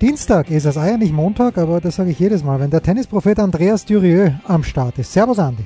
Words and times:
Dienstag 0.00 0.50
ist 0.50 0.66
es 0.66 0.76
eigentlich 0.76 1.10
Montag, 1.10 1.56
aber 1.56 1.80
das 1.80 1.96
sage 1.96 2.10
ich 2.10 2.18
jedes 2.18 2.44
Mal, 2.44 2.60
wenn 2.60 2.68
der 2.68 2.82
Tennisprophet 2.82 3.38
Andreas 3.38 3.86
Dürieu 3.86 4.30
am 4.46 4.62
Start 4.62 4.98
ist. 4.98 5.10
Servus 5.10 5.38
Andi. 5.38 5.64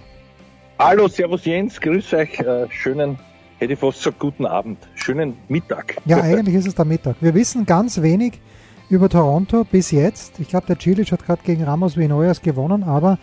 Hallo, 0.78 1.08
Servus 1.08 1.44
Jens, 1.44 1.80
grüß 1.80 2.14
euch. 2.14 2.38
Äh, 2.38 2.68
schönen, 2.70 3.18
hätte 3.58 3.72
ich 3.72 3.78
fast 3.80 3.98
gesagt, 3.98 4.20
guten 4.20 4.46
Abend. 4.46 4.78
Schönen 4.94 5.36
Mittag. 5.48 5.96
Ja, 6.04 6.22
eigentlich 6.22 6.54
ist 6.54 6.68
es 6.68 6.76
der 6.76 6.84
Mittag. 6.84 7.16
Wir 7.20 7.34
wissen 7.34 7.66
ganz 7.66 8.02
wenig 8.02 8.40
über 8.88 9.08
Toronto 9.08 9.64
bis 9.64 9.90
jetzt. 9.90 10.38
Ich 10.38 10.46
glaube, 10.46 10.66
der 10.68 10.78
Cilic 10.78 11.10
hat 11.10 11.26
gerade 11.26 11.42
gegen 11.44 11.64
Ramos 11.64 11.96
Vinoyas 11.96 12.40
gewonnen, 12.40 12.84
aber 12.84 13.18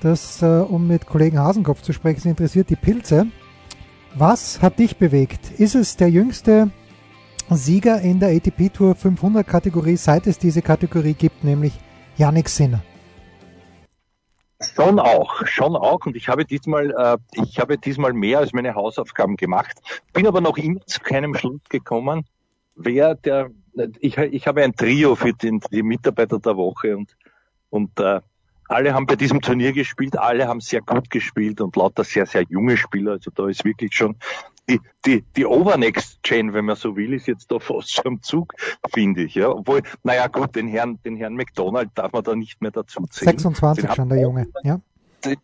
das, 0.00 0.42
äh, 0.42 0.46
um 0.46 0.88
mit 0.88 1.06
Kollegen 1.06 1.38
Hasenkopf 1.38 1.82
zu 1.82 1.92
sprechen, 1.92 2.28
interessiert 2.28 2.70
die 2.70 2.76
Pilze. 2.76 3.28
Was 4.16 4.60
hat 4.60 4.80
dich 4.80 4.96
bewegt? 4.96 5.52
Ist 5.58 5.76
es 5.76 5.96
der 5.96 6.10
jüngste 6.10 6.70
Sieger 7.50 8.00
in 8.00 8.20
der 8.20 8.30
ATP 8.30 8.72
Tour 8.72 8.94
500 8.94 9.46
Kategorie, 9.46 9.96
seit 9.96 10.26
es 10.26 10.38
diese 10.38 10.62
Kategorie 10.62 11.14
gibt, 11.14 11.44
nämlich 11.44 11.74
Yannick 12.16 12.48
Sinner. 12.48 12.82
Schon 14.74 14.98
auch, 14.98 15.46
schon 15.46 15.76
auch. 15.76 16.06
Und 16.06 16.16
ich 16.16 16.28
habe 16.28 16.44
diesmal, 16.44 16.90
äh, 16.90 17.16
ich 17.42 17.58
habe 17.58 17.76
diesmal 17.76 18.12
mehr 18.12 18.38
als 18.38 18.52
meine 18.52 18.74
Hausaufgaben 18.74 19.36
gemacht. 19.36 19.80
Bin 20.12 20.26
aber 20.26 20.40
noch 20.40 20.56
immer 20.56 20.80
zu 20.86 21.00
keinem 21.00 21.34
Schluss 21.34 21.60
gekommen, 21.68 22.24
wer 22.74 23.14
der, 23.14 23.50
ich, 24.00 24.16
ich 24.16 24.46
habe 24.46 24.62
ein 24.62 24.74
Trio 24.74 25.14
für 25.14 25.32
den, 25.32 25.60
die 25.70 25.82
Mitarbeiter 25.82 26.38
der 26.38 26.56
Woche 26.56 26.96
und, 26.96 27.16
und 27.70 27.98
äh, 28.00 28.20
alle 28.74 28.92
haben 28.92 29.06
bei 29.06 29.16
diesem 29.16 29.40
Turnier 29.40 29.72
gespielt, 29.72 30.18
alle 30.18 30.48
haben 30.48 30.60
sehr 30.60 30.80
gut 30.80 31.08
gespielt 31.10 31.60
und 31.60 31.76
lauter 31.76 32.04
sehr, 32.04 32.26
sehr 32.26 32.42
junge 32.48 32.76
Spieler. 32.76 33.12
Also 33.12 33.30
da 33.34 33.48
ist 33.48 33.64
wirklich 33.64 33.94
schon 33.94 34.16
die, 34.68 34.80
die, 35.04 35.22
die 35.36 35.46
Overnext 35.46 36.22
Chain, 36.22 36.54
wenn 36.54 36.64
man 36.64 36.76
so 36.76 36.96
will, 36.96 37.12
ist 37.12 37.26
jetzt 37.26 37.50
da 37.50 37.58
fast 37.60 37.92
schon 37.92 38.06
am 38.06 38.22
Zug, 38.22 38.54
finde 38.92 39.24
ich. 39.24 39.34
Ja. 39.34 39.50
Obwohl, 39.50 39.82
naja 40.02 40.26
gut, 40.26 40.56
den 40.56 40.68
Herrn, 40.68 40.98
den 41.04 41.16
Herrn 41.16 41.34
McDonald 41.34 41.90
darf 41.94 42.12
man 42.12 42.24
da 42.24 42.34
nicht 42.34 42.60
mehr 42.60 42.70
dazu 42.70 43.06
zählen. 43.06 43.38
26 43.38 43.92
schon, 43.92 44.08
der 44.08 44.20
Junge, 44.20 44.48
ja. 44.62 44.80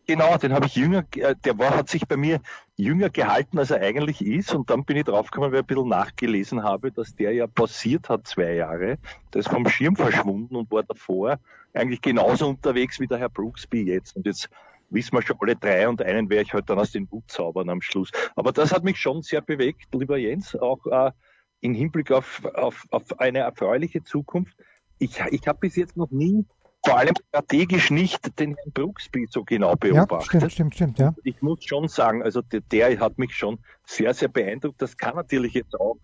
Genau, 0.07 0.37
den 0.37 0.53
habe 0.53 0.67
ich 0.67 0.77
jünger, 0.77 1.05
äh, 1.17 1.35
der 1.45 1.59
war, 1.59 1.77
hat 1.77 1.89
sich 1.89 2.07
bei 2.07 2.17
mir 2.17 2.41
jünger 2.77 3.11
gehalten, 3.11 3.59
als 3.59 3.71
er 3.71 3.81
eigentlich 3.81 4.25
ist. 4.25 4.55
Und 4.55 4.71
dann 4.71 4.85
bin 4.85 4.97
ich 4.97 5.05
draufgekommen, 5.05 5.53
weil 5.53 5.61
ich 5.61 5.65
ein 5.65 5.67
bisschen 5.67 5.89
nachgelesen 5.89 6.63
habe, 6.63 6.93
dass 6.93 7.15
der 7.15 7.33
ja 7.33 7.47
passiert 7.47 8.09
hat 8.09 8.27
zwei 8.27 8.55
Jahre. 8.55 8.99
Der 9.33 9.41
ist 9.41 9.49
vom 9.49 9.69
Schirm 9.69 9.97
verschwunden 9.97 10.57
und 10.57 10.71
war 10.71 10.83
davor 10.83 11.39
eigentlich 11.73 12.01
genauso 12.01 12.49
unterwegs 12.49 13.01
wie 13.01 13.07
der 13.07 13.19
Herr 13.19 13.29
Brooksby 13.29 13.83
jetzt. 13.83 14.17
Und 14.17 14.27
jetzt 14.27 14.49
wissen 14.91 15.15
wir 15.15 15.23
schon 15.23 15.37
alle 15.41 15.57
drei 15.57 15.89
und 15.89 16.03
einen 16.03 16.29
werde 16.29 16.43
ich 16.43 16.53
halt 16.53 16.69
dann 16.69 16.79
aus 16.79 16.93
den 16.93 17.09
Hut 17.11 17.31
zaubern 17.31 17.71
am 17.71 17.81
Schluss. 17.81 18.11
Aber 18.35 18.53
das 18.53 18.73
hat 18.73 18.85
mich 18.85 18.99
schon 18.99 19.23
sehr 19.23 19.41
bewegt, 19.41 19.95
lieber 19.95 20.19
Jens, 20.19 20.57
auch 20.57 20.85
äh, 20.87 21.13
im 21.61 21.75
Hinblick 21.75 22.11
auf, 22.11 22.45
auf, 22.55 22.87
auf 22.91 23.21
eine 23.21 23.41
erfreuliche 23.41 24.03
Zukunft. 24.03 24.57
Ich, 24.99 25.21
ich 25.31 25.47
habe 25.47 25.59
bis 25.61 25.77
jetzt 25.77 25.97
noch 25.97 26.11
nie, 26.11 26.45
vor 26.85 26.99
allem 26.99 27.15
strategisch 27.29 27.91
nicht, 27.91 28.39
den 28.39 28.57
Herrn 28.57 28.73
Brooksby 28.73 29.27
so 29.29 29.45
genau 29.45 29.75
beobachtet. 29.77 30.43
Ja, 30.43 30.51
stimmt, 30.51 30.53
stimmt, 30.53 30.75
stimmt, 30.75 30.99
ja. 30.99 31.15
Ich 31.25 31.43
muss 31.43 31.65
schon 31.65 31.89
sagen, 31.89 32.23
also 32.23 32.41
der, 32.43 32.61
der 32.61 32.99
hat 32.99 33.19
mich 33.19 33.35
schon 33.35 33.59
sehr, 33.85 34.15
sehr 34.15 34.29
beeindruckt. 34.29 34.81
Das 34.81 34.97
kann 34.97 35.17
natürlich 35.17 35.55
jetzt 35.55 35.79
auch 35.79 35.99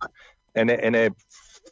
eine, 0.53 0.77
eine 0.79 1.09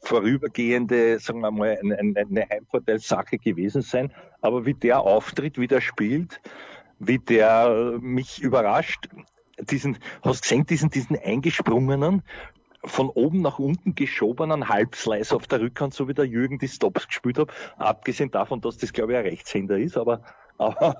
vorübergehende, 0.01 1.19
sagen 1.19 1.41
wir 1.41 1.51
mal, 1.51 1.77
eine, 1.81 1.97
eine 1.97 2.49
Heimvorteilssache 2.49 3.37
gewesen 3.37 3.81
sein. 3.81 4.11
Aber 4.41 4.65
wie 4.65 4.73
der 4.73 5.01
auftritt, 5.01 5.59
wie 5.59 5.67
der 5.67 5.81
spielt, 5.81 6.41
wie 6.99 7.19
der 7.19 7.97
mich 7.99 8.41
überrascht. 8.41 9.09
Diesen, 9.59 9.97
hast 10.21 10.41
gesehen, 10.41 10.65
diesen, 10.65 10.89
diesen 10.89 11.17
eingesprungenen, 11.17 12.23
von 12.85 13.09
oben 13.09 13.41
nach 13.41 13.59
unten 13.59 13.95
geschobenen 13.95 14.69
Halbslice 14.69 15.33
auf 15.33 15.47
der 15.47 15.61
Rückhand, 15.61 15.93
so 15.93 16.07
wie 16.07 16.13
der 16.13 16.25
Jürgen 16.25 16.59
die 16.59 16.67
Stops 16.67 17.07
gespielt 17.07 17.39
hat. 17.39 17.49
Abgesehen 17.77 18.31
davon, 18.31 18.61
dass 18.61 18.77
das, 18.77 18.93
glaube 18.93 19.13
ich, 19.13 19.17
ein 19.17 19.25
Rechtshänder 19.25 19.77
ist, 19.77 19.97
aber, 19.97 20.21
aber 20.57 20.95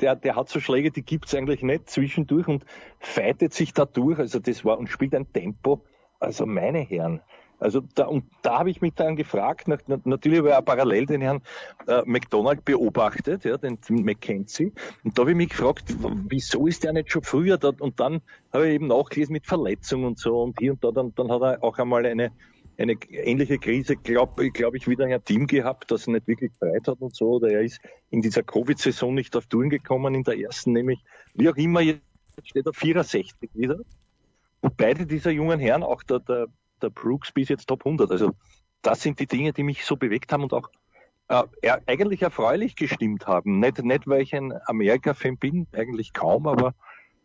der, 0.00 0.16
der 0.16 0.36
hat 0.36 0.48
so 0.48 0.60
Schläge, 0.60 0.90
die 0.90 1.02
gibt's 1.02 1.34
eigentlich 1.34 1.62
nicht 1.62 1.90
zwischendurch 1.90 2.48
und 2.48 2.64
fightet 2.98 3.52
sich 3.52 3.72
da 3.72 3.84
durch. 3.84 4.18
Also 4.18 4.38
das 4.38 4.64
war 4.64 4.78
und 4.78 4.88
spielt 4.88 5.14
ein 5.14 5.32
Tempo. 5.32 5.82
Also 6.20 6.46
meine 6.46 6.80
Herren, 6.80 7.20
also 7.58 7.82
da, 7.94 8.06
und 8.06 8.24
da 8.42 8.58
habe 8.58 8.70
ich 8.70 8.80
mich 8.80 8.94
dann 8.94 9.16
gefragt, 9.16 9.68
nach, 9.68 9.78
natürlich 10.04 10.38
habe 10.38 10.50
ich 10.50 10.54
auch 10.54 10.64
parallel 10.64 11.06
den 11.06 11.20
Herrn 11.20 11.40
äh, 11.86 12.02
McDonald 12.04 12.64
beobachtet, 12.64 13.44
ja, 13.44 13.56
den 13.56 13.78
McKenzie, 13.88 14.72
und 15.04 15.16
da 15.16 15.22
habe 15.22 15.30
ich 15.30 15.36
mich 15.36 15.48
gefragt, 15.50 15.94
wieso 16.28 16.66
ist 16.66 16.84
der 16.84 16.92
nicht 16.92 17.10
schon 17.10 17.22
früher 17.22 17.58
da? 17.58 17.72
Und 17.78 17.98
dann 18.00 18.20
habe 18.52 18.68
ich 18.68 18.74
eben 18.74 18.88
nachgelesen 18.88 19.32
mit 19.32 19.46
Verletzungen 19.46 20.04
und 20.04 20.18
so 20.18 20.42
und 20.42 20.58
hier 20.58 20.72
und 20.72 20.84
da, 20.84 20.90
dann, 20.90 21.14
dann 21.14 21.30
hat 21.30 21.42
er 21.42 21.64
auch 21.64 21.78
einmal 21.78 22.04
eine 22.04 22.32
eine 22.78 22.96
ähnliche 23.10 23.58
Krise, 23.58 23.96
glaube 23.96 24.50
glaub 24.50 24.74
ich, 24.74 24.86
wieder 24.86 25.06
ein 25.06 25.24
Team 25.24 25.46
gehabt, 25.46 25.90
das 25.90 26.06
nicht 26.06 26.26
wirklich 26.26 26.52
breit 26.58 26.86
hat 26.88 27.00
und 27.00 27.14
so. 27.14 27.32
Oder 27.32 27.50
er 27.50 27.62
ist 27.62 27.80
in 28.10 28.20
dieser 28.20 28.42
Covid-Saison 28.42 29.14
nicht 29.14 29.34
auf 29.36 29.46
Touren 29.46 29.70
gekommen, 29.70 30.14
in 30.14 30.24
der 30.24 30.38
ersten 30.38 30.72
nämlich, 30.72 31.02
wie 31.34 31.48
auch 31.48 31.56
immer, 31.56 31.80
jetzt 31.80 32.02
steht 32.44 32.66
er 32.66 32.74
64 32.74 33.32
wieder. 33.54 33.78
Und 34.60 34.76
beide 34.76 35.06
dieser 35.06 35.30
jungen 35.30 35.58
Herren, 35.58 35.82
auch 35.82 36.02
der, 36.02 36.20
der 36.20 36.48
der 36.82 36.90
Brooks 36.90 37.32
bis 37.32 37.48
jetzt 37.48 37.66
Top 37.66 37.84
100. 37.86 38.10
Also 38.10 38.32
das 38.82 39.02
sind 39.02 39.18
die 39.18 39.26
Dinge, 39.26 39.52
die 39.52 39.62
mich 39.62 39.84
so 39.84 39.96
bewegt 39.96 40.32
haben 40.32 40.42
und 40.42 40.52
auch 40.52 40.70
äh, 41.28 41.42
eigentlich 41.86 42.22
erfreulich 42.22 42.76
gestimmt 42.76 43.26
haben. 43.26 43.58
Nicht, 43.58 43.82
nicht 43.82 44.06
weil 44.06 44.22
ich 44.22 44.34
ein 44.34 44.52
Amerika-Fan 44.66 45.38
bin, 45.38 45.66
eigentlich 45.72 46.12
kaum, 46.12 46.46
aber, 46.46 46.74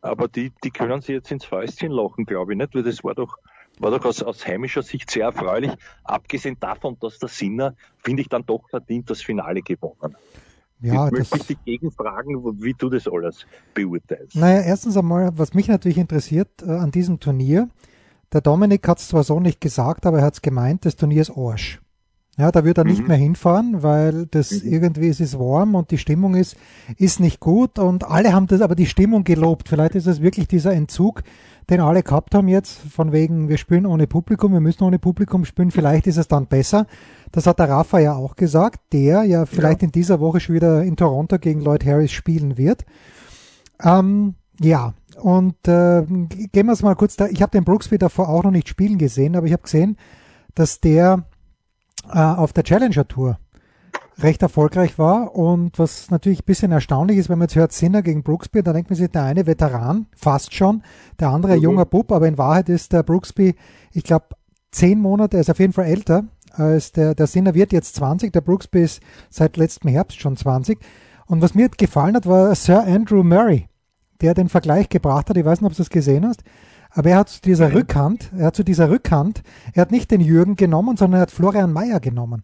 aber 0.01 0.27
die, 0.27 0.51
die 0.63 0.71
können 0.71 1.01
sie 1.01 1.13
jetzt 1.13 1.31
ins 1.31 1.45
Fäustchen 1.45 1.91
lachen, 1.91 2.25
glaube 2.25 2.53
ich 2.53 2.57
nicht, 2.57 2.73
weil 2.73 2.83
das 2.83 3.03
war 3.03 3.13
doch, 3.13 3.37
war 3.79 3.91
doch 3.91 4.03
aus, 4.05 4.23
aus 4.23 4.45
heimischer 4.47 4.81
Sicht 4.81 5.11
sehr 5.11 5.25
erfreulich. 5.25 5.71
Abgesehen 6.03 6.57
davon, 6.59 6.97
dass 6.99 7.19
der 7.19 7.29
Sinner, 7.29 7.75
finde 7.99 8.23
ich, 8.23 8.29
dann 8.29 8.45
doch 8.45 8.67
verdient 8.69 9.09
das 9.09 9.21
Finale 9.21 9.61
gewonnen. 9.61 10.15
Ja, 10.81 11.05
ich 11.07 11.11
möchte 11.11 11.53
dich 11.53 11.63
gegenfragen, 11.63 12.43
wie 12.59 12.73
du 12.73 12.89
das 12.89 13.07
alles 13.07 13.45
beurteilst. 13.75 14.35
Naja, 14.35 14.61
erstens 14.61 14.97
einmal, 14.97 15.29
was 15.35 15.53
mich 15.53 15.67
natürlich 15.67 15.99
interessiert 15.99 16.49
äh, 16.63 16.71
an 16.71 16.89
diesem 16.89 17.19
Turnier, 17.19 17.69
der 18.33 18.41
Dominik 18.41 18.87
hat 18.87 18.99
es 18.99 19.09
zwar 19.09 19.23
so 19.23 19.39
nicht 19.39 19.61
gesagt, 19.61 20.05
aber 20.05 20.19
er 20.19 20.25
hat 20.25 20.35
es 20.35 20.41
gemeint, 20.41 20.85
das 20.85 20.95
Turnier 20.95 21.21
ist 21.21 21.31
Arsch. 21.35 21.81
Ja, 22.37 22.49
da 22.51 22.63
wird 22.63 22.77
er 22.77 22.85
mhm. 22.85 22.89
nicht 22.91 23.07
mehr 23.07 23.17
hinfahren, 23.17 23.83
weil 23.83 24.25
das 24.25 24.51
mhm. 24.51 24.71
irgendwie 24.71 25.09
es 25.09 25.19
ist 25.19 25.37
warm 25.37 25.75
und 25.75 25.91
die 25.91 25.97
Stimmung 25.97 26.35
ist, 26.35 26.55
ist 26.97 27.19
nicht 27.19 27.39
gut 27.41 27.77
und 27.77 28.05
alle 28.05 28.31
haben 28.31 28.47
das 28.47 28.61
aber 28.61 28.75
die 28.75 28.85
Stimmung 28.85 29.25
gelobt. 29.25 29.67
Vielleicht 29.67 29.95
ist 29.95 30.07
es 30.07 30.21
wirklich 30.21 30.47
dieser 30.47 30.73
Entzug, 30.73 31.23
den 31.69 31.81
alle 31.81 32.03
gehabt 32.03 32.33
haben 32.33 32.47
jetzt, 32.47 32.79
von 32.79 33.11
wegen, 33.11 33.49
wir 33.49 33.57
spielen 33.57 33.85
ohne 33.85 34.07
Publikum, 34.07 34.53
wir 34.53 34.61
müssen 34.61 34.83
ohne 34.83 34.97
Publikum 34.97 35.43
spielen, 35.43 35.71
vielleicht 35.71 36.07
ist 36.07 36.17
es 36.17 36.29
dann 36.29 36.47
besser. 36.47 36.87
Das 37.33 37.47
hat 37.47 37.59
der 37.59 37.69
Rafa 37.69 37.99
ja 37.99 38.15
auch 38.15 38.35
gesagt, 38.35 38.79
der 38.93 39.23
ja 39.23 39.45
vielleicht 39.45 39.81
ja. 39.81 39.87
in 39.87 39.91
dieser 39.91 40.21
Woche 40.21 40.39
schon 40.39 40.55
wieder 40.55 40.83
in 40.83 40.95
Toronto 40.95 41.37
gegen 41.37 41.61
Lloyd 41.61 41.85
Harris 41.85 42.11
spielen 42.11 42.57
wird. 42.57 42.85
Ähm, 43.83 44.35
ja, 44.61 44.93
und 45.19 45.67
äh, 45.67 46.03
gehen 46.03 46.65
wir 46.65 46.73
es 46.73 46.83
mal 46.83 46.95
kurz 46.95 47.15
da. 47.15 47.27
Ich 47.27 47.41
habe 47.41 47.51
den 47.51 47.63
Brooksby 47.63 47.97
davor 47.97 48.29
auch 48.29 48.43
noch 48.43 48.51
nicht 48.51 48.69
spielen 48.69 48.97
gesehen, 48.97 49.35
aber 49.35 49.45
ich 49.47 49.53
habe 49.53 49.63
gesehen, 49.63 49.97
dass 50.55 50.79
der 50.79 51.23
äh, 52.11 52.19
auf 52.19 52.53
der 52.53 52.63
Challenger 52.63 53.07
Tour 53.07 53.37
recht 54.19 54.41
erfolgreich 54.41 54.97
war. 54.97 55.35
Und 55.35 55.79
was 55.79 56.11
natürlich 56.11 56.41
ein 56.41 56.45
bisschen 56.45 56.71
erstaunlich 56.71 57.17
ist, 57.17 57.29
wenn 57.29 57.39
man 57.39 57.47
jetzt 57.47 57.55
hört 57.55 57.71
Sinner 57.71 58.01
gegen 58.01 58.23
Brooksby, 58.23 58.63
dann 58.63 58.73
denkt 58.73 58.89
man 58.89 58.97
sich, 58.97 59.09
der 59.09 59.23
eine 59.23 59.47
Veteran, 59.47 60.07
fast 60.15 60.53
schon, 60.53 60.83
der 61.19 61.29
andere 61.29 61.57
mhm. 61.57 61.63
junger 61.63 61.85
Bub, 61.85 62.11
aber 62.11 62.27
in 62.27 62.37
Wahrheit 62.37 62.69
ist 62.69 62.93
der 62.93 63.03
Brooksby, 63.03 63.55
ich 63.93 64.03
glaube, 64.03 64.27
zehn 64.71 64.99
Monate, 64.99 65.37
er 65.37 65.41
ist 65.41 65.49
auf 65.49 65.59
jeden 65.59 65.73
Fall 65.73 65.85
älter 65.85 66.25
als 66.53 66.91
der, 66.91 67.15
der 67.15 67.27
Sinner 67.27 67.53
wird 67.53 67.71
jetzt 67.71 67.95
20, 67.95 68.33
der 68.33 68.41
Brooksby 68.41 68.81
ist 68.81 69.01
seit 69.29 69.57
letztem 69.57 69.89
Herbst 69.89 70.19
schon 70.19 70.35
20. 70.35 70.79
Und 71.25 71.41
was 71.41 71.55
mir 71.55 71.69
gefallen 71.69 72.15
hat, 72.15 72.27
war 72.27 72.53
Sir 72.55 72.83
Andrew 72.83 73.23
Murray 73.23 73.69
der 74.21 74.33
den 74.33 74.49
Vergleich 74.49 74.89
gebracht 74.89 75.29
hat. 75.29 75.37
Ich 75.37 75.45
weiß 75.45 75.61
nicht, 75.61 75.67
ob 75.67 75.73
du 75.73 75.77
das 75.77 75.89
gesehen 75.89 76.25
hast. 76.25 76.43
Aber 76.91 77.09
er 77.09 77.17
hat 77.17 77.29
zu 77.29 77.41
dieser 77.41 77.69
Nein. 77.69 77.77
Rückhand, 77.77 78.31
er 78.37 78.47
hat 78.47 78.55
zu 78.55 78.63
dieser 78.63 78.89
Rückhand, 78.89 79.43
er 79.73 79.83
hat 79.83 79.91
nicht 79.91 80.11
den 80.11 80.21
Jürgen 80.21 80.55
genommen, 80.55 80.97
sondern 80.97 81.19
er 81.19 81.23
hat 81.23 81.31
Florian 81.31 81.71
Mayer 81.71 81.99
genommen. 81.99 82.43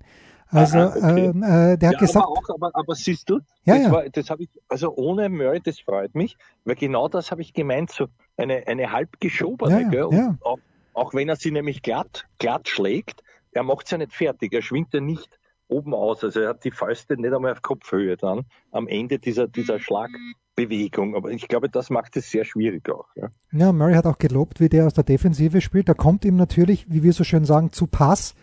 Also 0.50 0.77
Aha, 0.77 0.95
okay. 0.95 1.25
ähm, 1.25 1.44
äh, 1.44 1.77
der 1.77 1.89
hat 1.89 1.97
gesagt. 1.97 2.25
Aber, 2.25 2.31
auch, 2.31 2.50
aber, 2.56 2.71
aber 2.74 2.95
siehst 2.95 3.29
du, 3.29 3.39
ja, 3.65 3.77
das, 3.77 3.91
ja. 3.91 4.09
das 4.09 4.29
habe 4.29 4.44
ich, 4.44 4.50
also 4.69 4.95
ohne 4.95 5.27
Murray, 5.27 5.59
das 5.62 5.79
freut 5.79 6.15
mich, 6.15 6.38
weil 6.63 6.75
genau 6.75 7.09
das 7.09 7.31
habe 7.31 7.41
ich 7.41 7.53
gemeint, 7.53 7.91
so 7.91 8.07
eine, 8.38 8.65
eine 8.65 8.91
halb 8.94 9.19
geschobene, 9.19 9.81
ja, 9.81 9.89
gell? 9.89 10.07
Ja. 10.12 10.38
Auch, 10.41 10.59
auch, 10.94 11.13
wenn 11.13 11.27
er 11.27 11.35
sie 11.35 11.51
nämlich 11.51 11.81
glatt, 11.81 12.25
glatt 12.39 12.69
schlägt, 12.69 13.23
er 13.51 13.63
macht 13.63 13.85
es 13.85 13.91
ja 13.91 13.97
nicht 13.97 14.13
fertig, 14.13 14.53
er 14.53 14.62
schwingt 14.62 14.94
ja 14.94 15.01
nicht 15.01 15.38
oben 15.67 15.93
aus. 15.93 16.23
Also 16.23 16.39
er 16.39 16.49
hat 16.49 16.63
die 16.63 16.71
Fäuste 16.71 17.19
nicht 17.19 17.33
einmal 17.33 17.51
auf 17.51 17.61
Kopfhöhe 17.61 18.17
dann 18.17 18.45
am 18.71 18.87
Ende 18.87 19.19
dieser, 19.19 19.47
dieser 19.47 19.79
Schlagbewegung. 19.79 21.15
Aber 21.15 21.31
ich 21.31 21.47
glaube, 21.47 21.69
das 21.69 21.89
macht 21.89 22.17
es 22.17 22.29
sehr 22.29 22.45
schwierig 22.45 22.89
auch. 22.89 23.07
Ja. 23.15 23.29
ja, 23.51 23.71
Murray 23.71 23.93
hat 23.93 24.05
auch 24.05 24.17
gelobt, 24.17 24.59
wie 24.59 24.69
der 24.69 24.87
aus 24.87 24.93
der 24.93 25.03
Defensive 25.03 25.61
spielt. 25.61 25.89
Da 25.89 25.93
kommt 25.93 26.25
ihm 26.25 26.35
natürlich, 26.35 26.85
wie 26.89 27.03
wir 27.03 27.13
so 27.13 27.23
schön 27.23 27.45
sagen, 27.45 27.71
zu 27.71 27.87
Pass, 27.87 28.35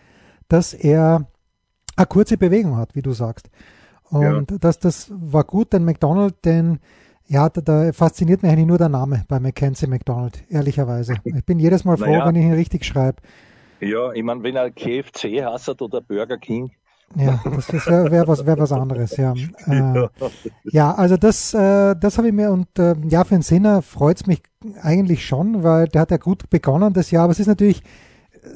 dass 0.47 0.73
er 0.73 1.27
eine 1.95 2.07
kurze 2.07 2.37
Bewegung 2.37 2.77
hat, 2.77 2.95
wie 2.95 3.01
du 3.01 3.11
sagst. 3.11 3.49
Und 4.09 4.51
ja. 4.51 4.57
das, 4.59 4.79
das 4.79 5.11
war 5.15 5.43
gut, 5.43 5.73
denn 5.73 5.83
McDonald, 5.83 6.45
denn 6.45 6.79
ja, 7.27 7.49
da, 7.49 7.61
da, 7.61 7.91
fasziniert 7.91 8.43
mich 8.43 8.51
eigentlich 8.51 8.67
nur 8.67 8.77
der 8.77 8.89
Name 8.89 9.25
bei 9.27 9.39
Mackenzie 9.39 9.87
McDonald, 9.87 10.43
ehrlicherweise. 10.49 11.15
Ich 11.23 11.43
bin 11.43 11.59
jedes 11.59 11.83
Mal 11.83 11.97
froh, 11.97 12.05
naja. 12.05 12.27
wenn 12.27 12.35
ich 12.35 12.43
ihn 12.43 12.53
richtig 12.53 12.85
schreibe. 12.85 13.21
Ja, 13.79 14.11
ich 14.13 14.23
meine, 14.23 14.43
wenn 14.43 14.55
er 14.55 14.69
KFC 14.69 15.43
hasst 15.43 15.81
oder 15.81 16.01
Burger 16.01 16.37
King. 16.37 16.71
Ja, 17.15 17.39
das, 17.43 17.67
das 17.67 17.87
wäre 17.87 18.11
wär 18.11 18.27
was, 18.27 18.45
wär 18.45 18.57
was 18.57 18.71
anderes, 18.71 19.15
ja. 19.17 19.33
Äh, 19.67 20.07
ja, 20.65 20.93
also 20.93 21.17
das, 21.17 21.53
äh, 21.53 21.95
das 21.95 22.17
habe 22.17 22.27
ich 22.27 22.33
mir 22.33 22.51
und 22.51 22.67
äh, 22.77 22.95
ja, 23.07 23.23
für 23.23 23.35
den 23.35 23.41
Sinner 23.41 23.81
freut 23.81 24.17
es 24.17 24.27
mich 24.27 24.41
eigentlich 24.81 25.25
schon, 25.25 25.63
weil 25.63 25.87
der 25.87 26.01
hat 26.01 26.11
ja 26.11 26.17
gut 26.17 26.49
begonnen 26.49 26.93
das 26.93 27.11
Jahr, 27.11 27.25
aber 27.25 27.31
es 27.31 27.39
ist 27.39 27.47
natürlich, 27.47 27.83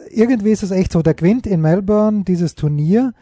irgendwie 0.10 0.52
ist 0.52 0.64
es 0.64 0.72
echt 0.72 0.92
so, 0.92 1.02
der 1.02 1.14
gewinnt 1.14 1.48
in 1.48 1.62
Melbourne 1.62 2.24
dieses 2.24 2.56
Turnier. 2.56 3.14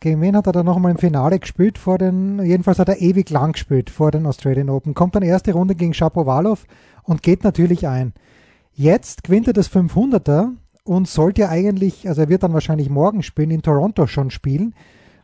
Gegen 0.00 0.20
wen 0.20 0.36
hat 0.36 0.46
er 0.46 0.52
dann 0.52 0.66
nochmal 0.66 0.92
im 0.92 0.98
Finale 0.98 1.40
gespielt? 1.40 1.76
Vor 1.76 1.98
den, 1.98 2.44
jedenfalls 2.44 2.78
hat 2.78 2.88
er 2.88 3.00
ewig 3.00 3.30
lang 3.30 3.52
gespielt 3.52 3.90
vor 3.90 4.12
den 4.12 4.26
Australian 4.26 4.70
Open, 4.70 4.94
kommt 4.94 5.16
dann 5.16 5.24
erste 5.24 5.52
Runde 5.52 5.74
gegen 5.74 5.92
Shapovalov 5.92 6.66
und 7.02 7.22
geht 7.22 7.42
natürlich 7.42 7.88
ein. 7.88 8.12
Jetzt 8.74 9.24
gewinnt 9.24 9.48
er 9.48 9.54
das 9.54 9.68
500er 9.72 10.52
und 10.88 11.06
sollte 11.06 11.42
ja 11.42 11.48
eigentlich, 11.50 12.08
also 12.08 12.22
er 12.22 12.30
wird 12.30 12.42
dann 12.42 12.54
wahrscheinlich 12.54 12.88
morgen 12.88 13.22
spielen, 13.22 13.50
in 13.50 13.60
Toronto 13.60 14.06
schon 14.06 14.30
spielen, 14.30 14.74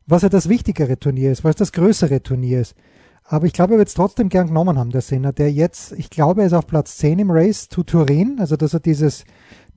was 0.06 0.20
ja 0.20 0.28
das 0.28 0.50
wichtigere 0.50 0.98
Turnier 0.98 1.32
ist, 1.32 1.42
was 1.42 1.56
das 1.56 1.72
größere 1.72 2.22
Turnier 2.22 2.60
ist. 2.60 2.76
Aber 3.24 3.46
ich 3.46 3.54
glaube, 3.54 3.72
er 3.72 3.78
wird 3.78 3.88
es 3.88 3.94
trotzdem 3.94 4.28
gern 4.28 4.48
genommen 4.48 4.78
haben, 4.78 4.90
der 4.90 5.00
Sinner, 5.00 5.32
der 5.32 5.50
jetzt, 5.50 5.92
ich 5.92 6.10
glaube, 6.10 6.42
er 6.42 6.48
ist 6.48 6.52
auf 6.52 6.66
Platz 6.66 6.98
10 6.98 7.18
im 7.18 7.30
Race 7.30 7.70
to 7.70 7.82
Turin, 7.82 8.36
also 8.40 8.56
dass 8.56 8.74
er 8.74 8.80
dieses, 8.80 9.24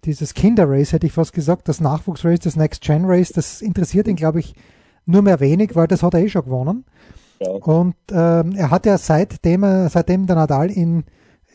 dieses 0.04 0.34
Kinderrace, 0.34 0.92
hätte 0.92 1.08
ich 1.08 1.14
fast 1.14 1.32
gesagt, 1.32 1.70
das 1.70 1.80
Nachwuchsrace, 1.80 2.42
das 2.42 2.58
Next 2.58 2.82
Gen 2.82 3.06
Race, 3.06 3.30
das 3.30 3.62
interessiert 3.62 4.10
ihn, 4.10 4.18
glaube 4.18 4.42
ich, 4.42 4.56
nur 5.06 5.22
mehr 5.22 5.40
wenig, 5.40 5.74
weil 5.74 5.88
das 5.88 6.04
hat 6.04 6.14
er 6.14 6.20
eh 6.20 6.28
schon 6.28 6.44
gewonnen. 6.44 6.84
Ja. 7.40 7.52
Und 7.52 7.96
ähm, 8.12 8.56
er 8.58 8.72
hat 8.72 8.86
ja 8.86 8.98
seitdem, 8.98 9.62
seitdem 9.88 10.28
der 10.28 10.36
Nadal 10.36 10.70
in, 10.70 11.06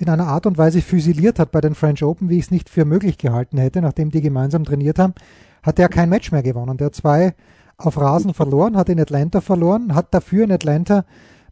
in 0.02 0.08
einer 0.08 0.26
Art 0.26 0.46
und 0.46 0.58
Weise 0.58 0.82
füsiliert 0.82 1.38
hat 1.38 1.52
bei 1.52 1.60
den 1.60 1.76
French 1.76 2.02
Open, 2.02 2.28
wie 2.28 2.36
ich 2.36 2.46
es 2.46 2.50
nicht 2.50 2.68
für 2.68 2.84
möglich 2.84 3.18
gehalten 3.18 3.56
hätte, 3.56 3.80
nachdem 3.80 4.10
die 4.10 4.20
gemeinsam 4.20 4.64
trainiert 4.64 4.98
haben, 4.98 5.14
hat 5.62 5.78
er 5.78 5.88
kein 5.88 6.08
Match 6.08 6.32
mehr 6.32 6.42
gewonnen. 6.42 6.76
Der 6.76 6.86
hat 6.86 6.96
zwei 6.96 7.34
auf 7.76 7.96
Rasen 7.96 8.34
verloren, 8.34 8.76
hat 8.76 8.88
in 8.88 8.98
Atlanta 8.98 9.40
verloren, 9.40 9.94
hat 9.94 10.12
dafür 10.12 10.44
in 10.44 10.52
Atlanta 10.52 11.04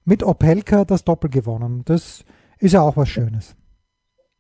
mit 0.05 0.25
Opelka 0.25 0.85
das 0.85 1.05
Doppel 1.05 1.31
gewonnen. 1.31 1.82
Das 1.85 2.25
ist 2.58 2.73
ja 2.73 2.82
auch 2.82 2.97
was 2.97 3.08
Schönes. 3.08 3.55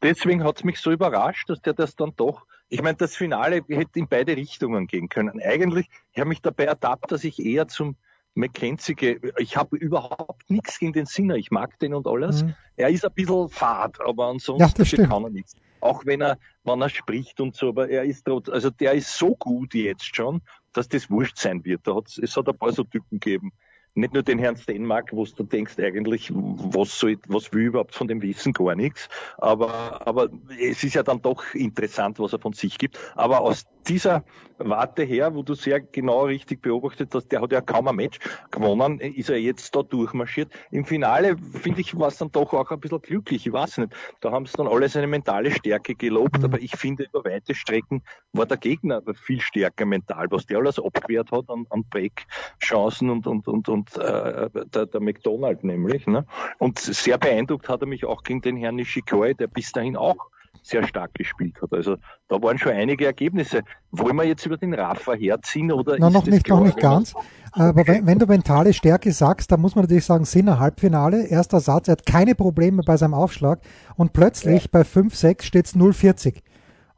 Deswegen 0.02 0.42
hat 0.42 0.56
es 0.56 0.64
mich 0.64 0.80
so 0.80 0.90
überrascht, 0.90 1.48
dass 1.48 1.62
der 1.62 1.74
das 1.74 1.94
dann 1.94 2.12
doch 2.16 2.46
ich 2.72 2.82
meine, 2.82 2.96
das 2.96 3.16
Finale 3.16 3.64
hätte 3.68 3.98
in 3.98 4.06
beide 4.06 4.36
Richtungen 4.36 4.86
gehen 4.86 5.08
können. 5.08 5.42
Eigentlich, 5.42 5.88
ich 6.12 6.20
habe 6.20 6.28
mich 6.28 6.40
dabei 6.40 6.66
ertappt, 6.66 7.10
dass 7.10 7.24
ich 7.24 7.44
eher 7.44 7.66
zum 7.66 7.96
McKenzie. 8.34 9.20
Ich 9.38 9.56
habe 9.56 9.76
überhaupt 9.76 10.50
nichts 10.50 10.78
gegen 10.78 10.92
den 10.92 11.06
Sinner. 11.06 11.36
Ich 11.36 11.50
mag 11.50 11.78
den 11.78 11.94
und 11.94 12.06
alles. 12.06 12.44
Mhm. 12.44 12.54
Er 12.76 12.88
ist 12.88 13.04
ein 13.04 13.12
bisschen 13.12 13.48
fad, 13.48 14.00
aber 14.00 14.26
ansonsten 14.26 14.84
ja, 14.84 15.06
kann 15.06 15.24
er 15.24 15.30
nichts. 15.30 15.56
Auch 15.80 16.04
wenn 16.04 16.20
er, 16.20 16.38
wenn 16.64 16.80
er 16.80 16.88
spricht 16.88 17.40
und 17.40 17.56
so, 17.56 17.70
aber 17.70 17.88
er 17.88 18.04
ist 18.04 18.24
trotz, 18.24 18.48
also 18.48 18.70
der 18.70 18.92
ist 18.92 19.16
so 19.16 19.34
gut 19.34 19.74
jetzt 19.74 20.14
schon, 20.14 20.42
dass 20.72 20.88
das 20.88 21.10
wurscht 21.10 21.38
sein 21.38 21.64
wird. 21.64 21.86
Da 21.86 21.94
hat's, 21.94 22.18
es 22.18 22.36
hat 22.36 22.48
ein 22.48 22.56
paar 22.56 22.72
so 22.72 22.84
Typen 22.84 23.18
gegeben 23.18 23.52
nicht 23.94 24.14
nur 24.14 24.22
den 24.22 24.38
Herrn 24.38 24.56
Stenmark, 24.56 25.12
wo 25.12 25.24
du 25.24 25.42
denkst 25.42 25.78
eigentlich, 25.78 26.30
was 26.32 26.98
soll, 26.98 27.18
was 27.28 27.52
will 27.52 27.66
überhaupt 27.66 27.94
von 27.94 28.08
dem 28.08 28.22
wissen, 28.22 28.52
gar 28.52 28.74
nichts. 28.74 29.08
Aber, 29.38 30.06
aber 30.06 30.28
es 30.60 30.84
ist 30.84 30.94
ja 30.94 31.02
dann 31.02 31.22
doch 31.22 31.54
interessant, 31.54 32.18
was 32.18 32.32
er 32.32 32.38
von 32.38 32.52
sich 32.52 32.78
gibt. 32.78 32.98
Aber 33.16 33.40
aus 33.40 33.66
dieser 33.88 34.24
Warte 34.62 35.04
her, 35.04 35.34
wo 35.34 35.42
du 35.42 35.54
sehr 35.54 35.80
genau 35.80 36.24
richtig 36.24 36.60
beobachtet 36.60 37.14
hast, 37.14 37.28
der 37.28 37.40
hat 37.40 37.50
ja 37.50 37.62
kaum 37.62 37.88
ein 37.88 37.96
Match 37.96 38.18
gewonnen, 38.50 39.00
ist 39.00 39.30
er 39.30 39.38
jetzt 39.38 39.74
da 39.74 39.82
durchmarschiert. 39.82 40.52
Im 40.70 40.84
Finale, 40.84 41.36
finde 41.38 41.80
ich, 41.80 41.98
war 41.98 42.08
es 42.08 42.18
dann 42.18 42.30
doch 42.30 42.52
auch 42.52 42.70
ein 42.70 42.78
bisschen 42.78 43.00
glücklich, 43.00 43.46
ich 43.46 43.52
weiß 43.52 43.78
nicht. 43.78 43.94
Da 44.20 44.32
haben 44.32 44.44
sie 44.44 44.52
dann 44.58 44.66
alle 44.66 44.88
seine 44.88 45.06
mentale 45.06 45.50
Stärke 45.50 45.94
gelobt, 45.94 46.38
mhm. 46.38 46.44
aber 46.44 46.60
ich 46.60 46.76
finde, 46.76 47.04
über 47.04 47.24
weite 47.24 47.54
Strecken 47.54 48.02
war 48.32 48.44
der 48.44 48.58
Gegner 48.58 49.02
viel 49.14 49.40
stärker 49.40 49.86
mental, 49.86 50.26
was 50.30 50.44
der 50.44 50.58
alles 50.58 50.78
abgewehrt 50.78 51.32
hat 51.32 51.48
an, 51.48 51.66
an 51.70 51.84
Break-Chancen 51.88 53.08
und, 53.08 53.26
und, 53.26 53.48
und, 53.48 53.68
und 53.68 53.96
äh, 53.96 54.50
der, 54.74 54.86
der 54.86 55.00
McDonald 55.00 55.64
nämlich. 55.64 56.06
Ne? 56.06 56.26
Und 56.58 56.78
sehr 56.78 57.16
beeindruckt 57.16 57.68
hat 57.68 57.80
er 57.80 57.86
mich 57.86 58.04
auch 58.04 58.22
gegen 58.24 58.42
den 58.42 58.56
Herrn 58.58 58.76
Nishikoi, 58.76 59.34
der 59.34 59.46
bis 59.46 59.72
dahin 59.72 59.96
auch 59.96 60.30
sehr 60.62 60.86
stark 60.86 61.14
gespielt 61.14 61.60
hat. 61.62 61.72
Also 61.72 61.96
da 62.28 62.42
waren 62.42 62.58
schon 62.58 62.72
einige 62.72 63.06
Ergebnisse. 63.06 63.62
Wollen 63.90 64.16
wir 64.16 64.24
jetzt 64.24 64.44
über 64.46 64.56
den 64.56 64.74
Rafa 64.74 65.14
herziehen 65.14 65.72
oder 65.72 65.96
Na, 65.98 66.10
noch 66.10 66.26
nicht, 66.26 66.48
noch 66.48 66.62
nicht 66.62 66.78
ganz. 66.78 67.14
Aber 67.52 67.86
wenn, 67.86 68.06
wenn, 68.06 68.18
du 68.18 68.26
mentale 68.26 68.72
Stärke 68.72 69.12
sagst, 69.12 69.50
dann 69.50 69.60
muss 69.60 69.74
man 69.74 69.84
natürlich 69.84 70.04
sagen, 70.04 70.24
Sinner 70.24 70.60
Halbfinale, 70.60 71.26
erster 71.26 71.60
Satz, 71.60 71.88
er 71.88 71.92
hat 71.92 72.06
keine 72.06 72.34
Probleme 72.34 72.82
bei 72.84 72.96
seinem 72.96 73.14
Aufschlag 73.14 73.60
und 73.96 74.12
plötzlich 74.12 74.64
ja. 74.64 74.68
bei 74.70 74.82
5-6 74.82 75.42
steht 75.42 75.66
es 75.66 75.74
0-40. 75.74 76.42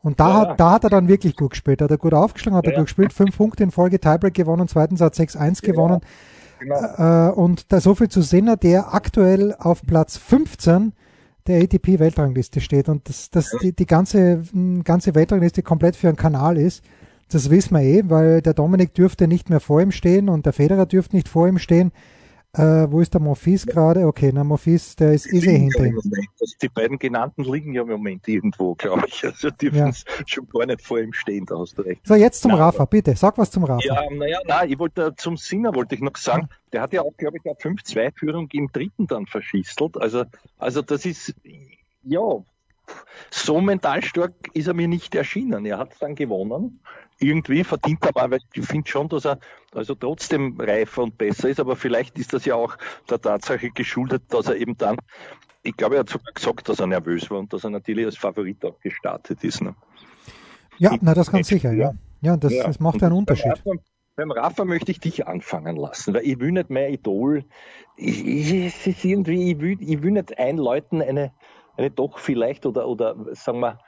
Und 0.03 0.19
da, 0.19 0.29
ja, 0.29 0.35
hat, 0.41 0.61
da 0.61 0.73
hat 0.73 0.85
er 0.85 0.91
dann 0.91 1.09
wirklich 1.09 1.37
gut 1.37 1.51
gespielt. 1.51 1.81
Hat 1.81 1.91
er 1.91 1.97
gut 1.97 2.13
aufgeschlagen, 2.13 2.57
hat 2.57 2.67
ja. 2.67 2.73
er 2.73 2.79
gut 2.79 2.87
gespielt, 2.87 3.13
fünf 3.13 3.37
Punkte 3.37 3.63
in 3.63 3.71
Folge, 3.71 4.01
Tiebreak 4.01 4.35
gewonnen, 4.35 4.69
zweiten 4.69 4.97
Satz 4.97 5.19
6-1 5.19 5.63
gewonnen. 5.63 6.01
Genau. 6.59 7.29
Äh, 7.29 7.33
und 7.33 7.73
da 7.73 7.81
so 7.81 7.95
viel 7.95 8.09
zu 8.09 8.21
Sinner, 8.21 8.57
der 8.57 8.95
aktuell 8.95 9.55
auf 9.59 9.83
Platz 9.83 10.17
15 10.17 10.93
der 11.47 11.63
ATP-Weltrangliste 11.63 12.61
steht 12.61 12.89
und 12.89 13.09
dass 13.09 13.31
das 13.31 13.51
die, 13.63 13.73
die 13.73 13.87
ganze, 13.87 14.43
ganze 14.85 15.15
Weltrangliste 15.15 15.63
komplett 15.63 15.97
für 15.97 16.09
einen 16.09 16.17
Kanal 16.17 16.57
ist, 16.57 16.85
das 17.31 17.51
wissen 17.51 17.75
wir 17.75 17.83
eh, 17.83 18.03
weil 18.07 18.43
der 18.43 18.55
Dominik 18.55 18.95
dürfte 18.95 19.27
nicht 19.27 19.51
mehr 19.51 19.61
vor 19.61 19.81
ihm 19.81 19.91
stehen 19.91 20.29
und 20.29 20.47
der 20.47 20.53
Federer 20.53 20.87
dürfte 20.87 21.17
nicht 21.17 21.29
vor 21.29 21.49
ihm 21.49 21.59
stehen. 21.59 21.93
Äh, 22.55 22.87
wo 22.91 23.01
ist 23.01 23.15
der 23.15 23.21
Monfils 23.23 23.65
gerade? 23.65 24.07
Okay, 24.07 24.31
der 24.31 24.45
Monfils, 24.45 24.95
der 24.97 25.15
ist, 25.15 25.25
ist 25.25 25.47
eh 25.47 25.59
hinter 25.59 25.87
ihm. 25.87 25.97
Also 25.97 26.11
die 26.61 26.69
beiden 26.69 26.99
genannten 26.99 27.45
liegen 27.45 27.73
ja 27.73 27.81
im 27.81 27.89
Moment 27.89 28.29
irgendwo, 28.29 28.75
glaube 28.75 29.05
ich. 29.09 29.25
Also 29.25 29.49
dürfen 29.49 29.79
ja. 29.79 29.93
schon 30.27 30.47
gar 30.49 30.67
nicht 30.67 30.83
vor 30.83 31.01
ihm 31.01 31.15
stehen, 31.15 31.47
da 31.47 31.59
hast 31.59 31.79
du 31.79 31.83
recht. 31.83 32.07
So, 32.07 32.15
jetzt 32.15 32.43
zum 32.43 32.51
na, 32.51 32.59
Rafa, 32.59 32.85
bitte. 32.85 33.17
Sag 33.17 33.39
was 33.39 33.51
zum 33.51 33.65
Rafa. 33.65 33.83
Ja, 33.83 34.03
naja, 34.11 34.41
nein, 34.47 34.71
ich 34.71 34.79
wollte 34.79 35.15
zum 35.17 35.39
Sinner 35.39 35.75
wollte 35.75 35.95
ich 35.95 36.03
noch 36.03 36.17
sagen, 36.19 36.49
ja. 36.51 36.57
der 36.73 36.83
hat 36.83 36.93
ja 36.93 37.01
auch, 37.01 37.17
glaube 37.17 37.39
ich, 37.39 37.47
eine 37.47 37.55
5-2-Führung 37.55 38.49
im 38.53 38.71
dritten 38.71 39.07
dann 39.07 39.25
verschistelt. 39.25 39.97
Also, 39.97 40.25
also 40.59 40.83
das 40.83 41.07
ist, 41.07 41.35
ja, 42.03 42.21
so 43.31 43.61
mental 43.61 44.03
stark 44.03 44.35
ist 44.55 44.69
er 44.69 44.75
mir 44.75 44.89
nicht 44.89 45.15
erschienen. 45.15 45.65
Er 45.67 45.79
hat 45.79 45.93
es 45.93 45.99
dann 45.99 46.15
gewonnen 46.15 46.81
irgendwie 47.23 47.65
verdient 47.65 48.05
er 48.05 48.13
mal, 48.15 48.31
weil 48.31 48.41
ich 48.53 48.67
finde 48.67 48.89
schon, 48.89 49.09
dass 49.09 49.25
er 49.25 49.39
also 49.75 49.95
trotzdem 49.95 50.61
reifer 50.61 51.03
und 51.03 51.17
besser 51.17 51.49
ist, 51.49 51.61
aber 51.61 51.77
vielleicht 51.77 52.19
ist 52.19 52.33
das 52.33 52.45
ja 52.45 52.55
auch 52.55 52.77
der 53.09 53.21
Tatsache 53.21 53.71
geschuldet, 53.71 54.25
dass 54.29 54.49
er 54.49 54.57
eben 54.57 54.77
dann, 54.77 54.97
ich 55.63 55.77
glaube, 55.77 55.97
er 55.97 56.01
hat 56.01 56.11
sogar 56.11 56.33
gesagt, 56.33 56.69
dass 56.69 56.81
er 56.81 56.89
nervös 56.89 57.31
war 57.31 57.39
und 57.39 57.53
dass 57.53 57.65
er 57.65 57.71
natürlich 57.71 58.05
als 58.05 58.17
Favorit 58.17 58.65
auch 58.65 58.79
gestartet 58.81 59.45
ist. 59.45 59.63
Ne? 59.63 59.75
Ja, 60.79 60.97
na, 61.01 61.15
das 61.15 61.31
ganz 61.31 61.49
sicher, 61.49 61.73
ja. 61.73 61.95
Ja, 62.21 62.37
das, 62.37 62.53
ja. 62.53 62.65
das 62.65 62.81
macht 62.81 63.03
einen 63.03 63.13
Unterschied. 63.13 63.63
Beim 63.65 63.79
Rafa, 63.79 63.85
beim 64.17 64.31
Rafa 64.31 64.65
möchte 64.65 64.93
ich 64.93 65.01
dich 65.01 65.27
anfangen 65.27 65.77
lassen, 65.77 66.15
weil 66.15 66.25
ich 66.25 66.39
will 66.39 66.53
nicht 66.53 66.71
mehr 66.71 66.91
Idol, 66.91 67.45
ich, 67.97 68.25
ich, 68.25 68.53
es 68.53 68.87
ist 68.87 69.05
irgendwie, 69.05 69.53
ich 69.53 69.61
will, 69.61 69.77
ich 69.81 70.03
will 70.03 70.13
nicht 70.13 70.39
einläuten 70.39 71.03
eine, 71.03 71.33
eine 71.83 71.91
doch 71.91 72.19
vielleicht 72.19 72.67
oder, 72.67 72.89
oder 72.89 73.17
sagen 73.33 73.61
wir, 73.61 73.79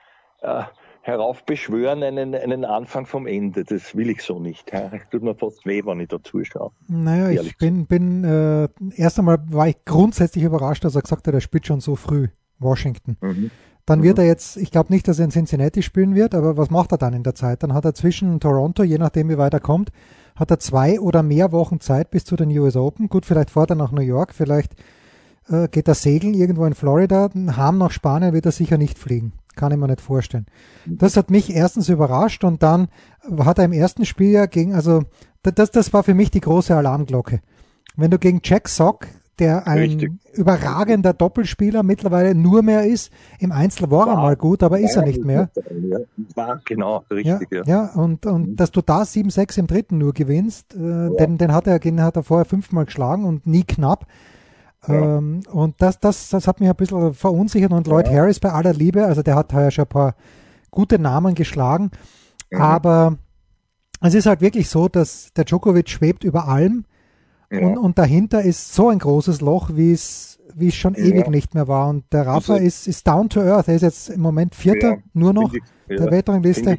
äh, 0.43 0.65
heraufbeschwören 1.03 2.03
einen, 2.03 2.35
einen 2.35 2.65
Anfang 2.65 3.07
vom 3.07 3.27
Ende. 3.27 3.65
Das 3.65 3.95
will 3.95 4.09
ich 4.09 4.23
so 4.23 4.39
nicht. 4.41 4.73
Ja. 4.73 4.91
Tut 5.11 5.23
mir 5.23 5.35
fast 5.35 5.67
weh, 5.67 5.85
wenn 5.85 6.01
ich 6.01 6.09
da 6.09 6.23
zuschaue. 6.23 6.71
Naja, 6.89 7.43
ich 7.43 7.59
bin, 7.59 7.87
bin 7.87 8.25
äh, 8.25 8.69
erst 8.97 9.19
einmal 9.19 9.39
war 9.51 9.69
ich 9.69 9.85
grundsätzlich 9.85 10.45
überrascht, 10.45 10.85
dass 10.85 10.95
er 10.95 11.03
gesagt 11.03 11.27
hat, 11.27 11.35
er 11.35 11.41
spielt 11.43 11.67
schon 11.67 11.81
so 11.81 11.95
früh 11.95 12.29
Washington. 12.59 13.19
Mhm. 13.21 13.51
Dann 13.85 14.03
wird 14.03 14.17
mhm. 14.17 14.23
er 14.23 14.29
jetzt, 14.29 14.57
ich 14.57 14.71
glaube 14.71 14.93
nicht, 14.93 15.07
dass 15.07 15.19
er 15.19 15.27
in 15.27 15.31
Cincinnati 15.31 15.83
spielen 15.83 16.15
wird, 16.15 16.35
aber 16.35 16.57
was 16.57 16.71
macht 16.71 16.93
er 16.93 16.99
dann 16.99 17.13
in 17.13 17.23
der 17.23 17.35
Zeit? 17.35 17.63
Dann 17.63 17.75
hat 17.75 17.85
er 17.85 17.93
zwischen 17.93 18.41
Toronto, 18.41 18.83
je 18.83 18.97
nachdem 18.97 19.29
wie 19.29 19.37
weit 19.37 19.53
er 19.53 19.61
kommt, 19.61 19.91
hat 20.37 20.51
er 20.51 20.59
zwei 20.59 20.99
oder 20.99 21.23
mehr 21.23 21.53
Wochen 21.53 21.81
Zeit 21.81 22.11
bis 22.11 22.25
zu 22.25 22.35
den 22.37 22.49
US 22.59 22.77
Open. 22.77 23.09
Gut, 23.09 23.27
vielleicht 23.27 23.51
fährt 23.51 23.71
er 23.71 23.77
nach 23.77 23.93
New 23.93 24.01
York, 24.01 24.35
vielleicht 24.35 24.75
äh, 25.49 25.69
geht 25.69 25.89
er 25.89 25.95
segeln 25.95 26.35
irgendwo 26.35 26.65
in 26.65 26.75
Florida. 26.75 27.31
Ham 27.57 27.79
nach 27.79 27.91
Spanien 27.91 28.33
wird 28.33 28.47
er 28.47 28.53
sicher 28.53 28.79
nicht 28.79 28.99
fliegen. 28.99 29.33
Kann 29.57 29.73
ich 29.73 29.79
mir 29.79 29.87
nicht 29.87 30.01
vorstellen. 30.01 30.47
Das 30.85 31.17
hat 31.17 31.31
mich 31.31 31.55
erstens 31.55 31.89
überrascht 31.89 32.43
und 32.43 32.63
dann 32.63 32.89
hat 33.39 33.59
er 33.59 33.65
im 33.65 33.73
ersten 33.73 34.05
Spiel 34.05 34.31
ja 34.31 34.47
gegen, 34.47 34.75
also 34.75 35.03
das, 35.43 35.71
das 35.71 35.93
war 35.93 36.03
für 36.03 36.15
mich 36.15 36.31
die 36.31 36.41
große 36.41 36.75
Alarmglocke. 36.75 37.41
Wenn 37.97 38.11
du 38.11 38.19
gegen 38.19 38.41
Jack 38.43 38.69
Sock 38.69 39.07
der 39.39 39.67
ein 39.67 39.79
Richtig. 39.79 40.13
überragender 40.33 41.13
Doppelspieler 41.13 41.83
mittlerweile 41.83 42.35
nur 42.35 42.63
mehr 42.63 42.87
ist. 42.87 43.13
Im 43.39 43.53
Einzel 43.53 43.91
war, 43.91 44.07
war 44.07 44.15
er 44.15 44.17
mal 44.17 44.37
gut, 44.37 44.63
aber 44.63 44.79
ist 44.79 44.97
er 44.97 45.05
nicht 45.05 45.25
mehr. 45.25 45.51
War, 46.35 46.61
genau, 46.65 47.05
richtig, 47.11 47.51
ja. 47.51 47.63
Ja, 47.65 47.65
ja 47.67 47.93
und, 47.95 48.27
und 48.27 48.51
mhm. 48.51 48.57
dass 48.57 48.71
du 48.71 48.81
da 48.81 49.03
7-6 49.03 49.59
im 49.59 49.67
dritten 49.67 49.99
nur 49.99 50.13
gewinnst, 50.13 50.75
äh, 50.75 50.79
ja. 50.79 51.11
den, 51.11 51.39
den 51.39 51.53
hat 51.53 51.67
er, 51.67 51.79
den 51.79 52.01
hat 52.01 52.17
er 52.17 52.23
vorher 52.23 52.45
fünfmal 52.45 52.85
geschlagen 52.85 53.25
und 53.25 53.47
nie 53.47 53.65
knapp. 53.65 54.07
Ja. 54.87 55.19
Ähm, 55.19 55.41
und 55.50 55.81
das, 55.81 55.99
das, 56.00 56.29
das 56.29 56.47
hat 56.47 56.61
mich 56.61 56.69
ein 56.69 56.76
bisschen 56.76 57.14
verunsichert 57.14 57.73
und 57.73 57.87
Lloyd 57.87 58.09
Harris 58.09 58.41
bei 58.41 58.50
aller 58.50 58.73
Liebe, 58.73 59.05
also 59.05 59.23
der 59.23 59.37
hat 59.37 59.53
heuer 59.53 59.71
schon 59.71 59.85
ein 59.85 59.88
paar 59.88 60.14
gute 60.71 60.99
Namen 60.99 61.35
geschlagen, 61.35 61.91
mhm. 62.50 62.61
aber 62.61 63.19
es 64.00 64.14
ist 64.14 64.26
halt 64.26 64.41
wirklich 64.41 64.69
so, 64.69 64.88
dass 64.88 65.33
der 65.35 65.45
Djokovic 65.45 65.88
schwebt 65.88 66.25
über 66.25 66.49
allem 66.49 66.85
ja. 67.50 67.61
und, 67.61 67.79
und 67.79 67.99
dahinter 67.99 68.43
ist 68.43 68.75
so 68.75 68.88
ein 68.88 68.99
großes 68.99 69.41
Loch, 69.41 69.71
wie 69.75 69.93
es 69.93 70.35
wie 70.57 70.69
es 70.69 70.75
schon 70.75 70.95
ja. 70.95 71.05
ewig 71.05 71.29
nicht 71.29 71.55
mehr 71.55 71.69
war. 71.69 71.88
Und 71.88 72.05
der 72.12 72.26
Rafa 72.26 72.55
also, 72.55 72.64
ist, 72.64 72.87
ist 72.87 73.07
down 73.07 73.29
to 73.29 73.41
earth. 73.41 73.67
Er 73.67 73.75
ist 73.75 73.83
jetzt 73.83 74.11
im 74.11 74.21
Moment 74.21 74.55
Vierter, 74.55 74.91
ja, 74.91 74.99
nur 75.12 75.33
noch 75.33 75.53
ich, 75.53 75.62
der 75.88 76.11
Weltrangliste. 76.11 76.76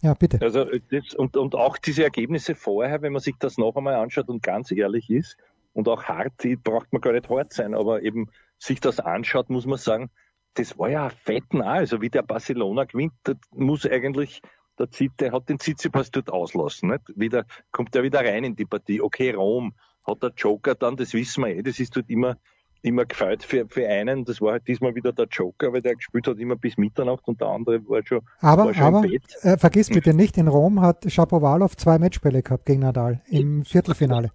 Ja, 0.00 0.14
bitte. 0.14 0.40
Also 0.40 0.64
das, 0.64 1.14
und, 1.14 1.36
und 1.36 1.54
auch 1.54 1.76
diese 1.76 2.04
Ergebnisse 2.04 2.54
vorher, 2.54 3.02
wenn 3.02 3.12
man 3.12 3.20
sich 3.20 3.34
das 3.38 3.58
noch 3.58 3.74
einmal 3.76 3.94
anschaut 3.94 4.28
und 4.28 4.42
ganz 4.42 4.70
ehrlich 4.70 5.10
ist 5.10 5.36
und 5.72 5.88
auch 5.88 6.04
hart, 6.04 6.32
braucht 6.62 6.92
man 6.92 7.00
gar 7.00 7.12
nicht 7.12 7.28
hart 7.28 7.52
sein, 7.52 7.74
aber 7.74 8.02
eben 8.02 8.30
sich 8.58 8.80
das 8.80 9.00
anschaut, 9.00 9.50
muss 9.50 9.66
man 9.66 9.78
sagen, 9.78 10.10
das 10.54 10.78
war 10.78 10.90
ja 10.90 11.10
fetten 11.10 11.62
A. 11.62 11.74
Also 11.74 12.00
wie 12.00 12.10
der 12.10 12.22
Barcelona 12.22 12.84
gewinnt, 12.84 13.12
muss 13.52 13.86
eigentlich 13.86 14.40
der, 14.78 14.88
der 15.20 15.32
hat 15.32 15.48
den 15.48 15.58
Tsitsipas 15.58 16.10
dort 16.10 16.30
auslassen. 16.30 16.90
Nicht? 16.90 17.02
Wieder, 17.14 17.44
kommt 17.70 17.94
er 17.94 18.02
wieder 18.02 18.20
rein 18.20 18.44
in 18.44 18.56
die 18.56 18.64
Partie. 18.64 19.00
Okay, 19.00 19.30
Rom 19.30 19.74
hat 20.04 20.22
der 20.22 20.32
Joker 20.36 20.74
dann, 20.74 20.96
das 20.96 21.12
wissen 21.12 21.44
wir 21.44 21.54
eh, 21.54 21.62
das 21.62 21.80
ist 21.80 21.96
dort 21.96 22.08
immer, 22.10 22.36
immer 22.82 23.04
gefällt 23.04 23.42
für, 23.42 23.66
für 23.68 23.86
einen. 23.88 24.24
Das 24.24 24.40
war 24.40 24.52
halt 24.52 24.68
diesmal 24.68 24.94
wieder 24.94 25.12
der 25.12 25.26
Joker, 25.26 25.72
weil 25.72 25.82
der 25.82 25.96
gespielt 25.96 26.26
hat 26.26 26.38
immer 26.38 26.56
bis 26.56 26.76
Mitternacht 26.76 27.26
und 27.26 27.40
der 27.40 27.48
andere 27.48 27.86
war 27.88 28.04
schon, 28.04 28.20
aber, 28.40 28.66
war 28.66 28.74
schon 28.74 28.84
aber, 28.84 29.04
im 29.04 29.10
Bett. 29.10 29.22
Äh, 29.42 29.58
vergiss 29.58 29.88
bitte 29.88 30.14
nicht, 30.14 30.36
in 30.38 30.48
Rom 30.48 30.80
hat 30.80 31.10
Shapovalov 31.10 31.76
zwei 31.76 31.98
Matchbälle 31.98 32.42
gehabt 32.42 32.66
gegen 32.66 32.80
Nadal 32.80 33.20
im 33.28 33.64
Viertelfinale. 33.64 34.30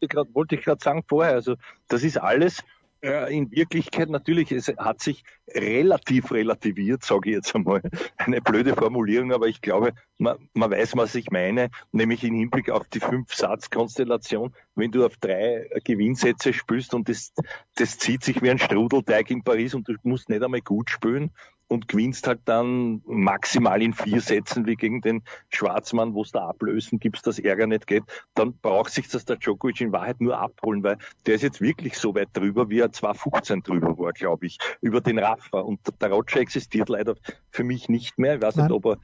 Das 0.00 0.26
wollte 0.32 0.56
ich 0.56 0.64
gerade 0.64 0.82
sagen 0.82 1.02
vorher. 1.06 1.34
Also 1.34 1.56
das 1.88 2.02
ist 2.02 2.18
alles 2.18 2.62
äh, 3.00 3.34
in 3.36 3.50
Wirklichkeit 3.50 4.10
natürlich, 4.10 4.52
es 4.52 4.68
hat 4.68 5.00
sich 5.00 5.24
relativ 5.54 6.30
relativiert, 6.32 7.04
sage 7.04 7.30
ich 7.30 7.36
jetzt 7.36 7.54
einmal. 7.54 7.82
Eine 8.16 8.40
blöde 8.40 8.74
Formulierung, 8.74 9.32
aber 9.32 9.46
ich 9.46 9.60
glaube, 9.60 9.92
man, 10.18 10.36
man 10.52 10.70
weiß, 10.70 10.96
was 10.96 11.14
ich 11.14 11.30
meine, 11.30 11.70
nämlich 11.92 12.24
im 12.24 12.34
Hinblick 12.34 12.70
auf 12.70 12.86
die 12.88 13.00
Fünf-Satz-Konstellation. 13.00 14.54
Wenn 14.74 14.90
du 14.90 15.04
auf 15.04 15.16
drei 15.16 15.68
Gewinnsätze 15.84 16.52
spielst 16.52 16.94
und 16.94 17.08
das, 17.08 17.32
das 17.76 17.98
zieht 17.98 18.24
sich 18.24 18.42
wie 18.42 18.50
ein 18.50 18.58
Strudelteig 18.58 19.30
in 19.30 19.42
Paris 19.42 19.74
und 19.74 19.88
du 19.88 19.94
musst 20.02 20.28
nicht 20.28 20.42
einmal 20.42 20.60
gut 20.60 20.90
spielen, 20.90 21.30
und 21.68 21.86
gewinnst 21.86 22.26
halt 22.26 22.40
dann 22.46 23.02
maximal 23.06 23.80
in 23.82 23.92
vier 23.92 24.20
Sätzen 24.20 24.66
wie 24.66 24.74
gegen 24.74 25.00
den 25.02 25.22
Schwarzmann, 25.50 26.14
wo 26.14 26.22
es 26.22 26.32
da 26.32 26.48
ablösen 26.48 26.98
gibt, 26.98 27.26
dass 27.26 27.38
Ärger 27.38 27.66
nicht 27.66 27.86
geht, 27.86 28.04
dann 28.34 28.54
braucht 28.54 28.90
sich 28.90 29.08
das 29.08 29.26
der 29.26 29.36
Djokovic 29.36 29.82
in 29.82 29.92
Wahrheit 29.92 30.20
nur 30.20 30.38
abholen, 30.38 30.82
weil 30.82 30.96
der 31.26 31.34
ist 31.34 31.42
jetzt 31.42 31.60
wirklich 31.60 31.98
so 31.98 32.14
weit 32.14 32.30
drüber, 32.32 32.70
wie 32.70 32.80
er 32.80 32.90
2015 32.90 33.62
drüber 33.62 33.98
war, 33.98 34.12
glaube 34.12 34.46
ich, 34.46 34.58
über 34.80 35.00
den 35.00 35.18
Rafa. 35.38 35.60
Und 35.60 35.80
der 36.00 36.10
Roger 36.10 36.40
existiert 36.40 36.88
leider 36.88 37.14
für 37.50 37.64
mich 37.64 37.88
nicht 37.88 38.18
mehr. 38.18 38.36
Ich 38.36 38.42
weiß 38.42 38.56
Nein. 38.56 38.66
nicht, 38.66 38.74
ob 38.74 38.86
er, 38.86 38.98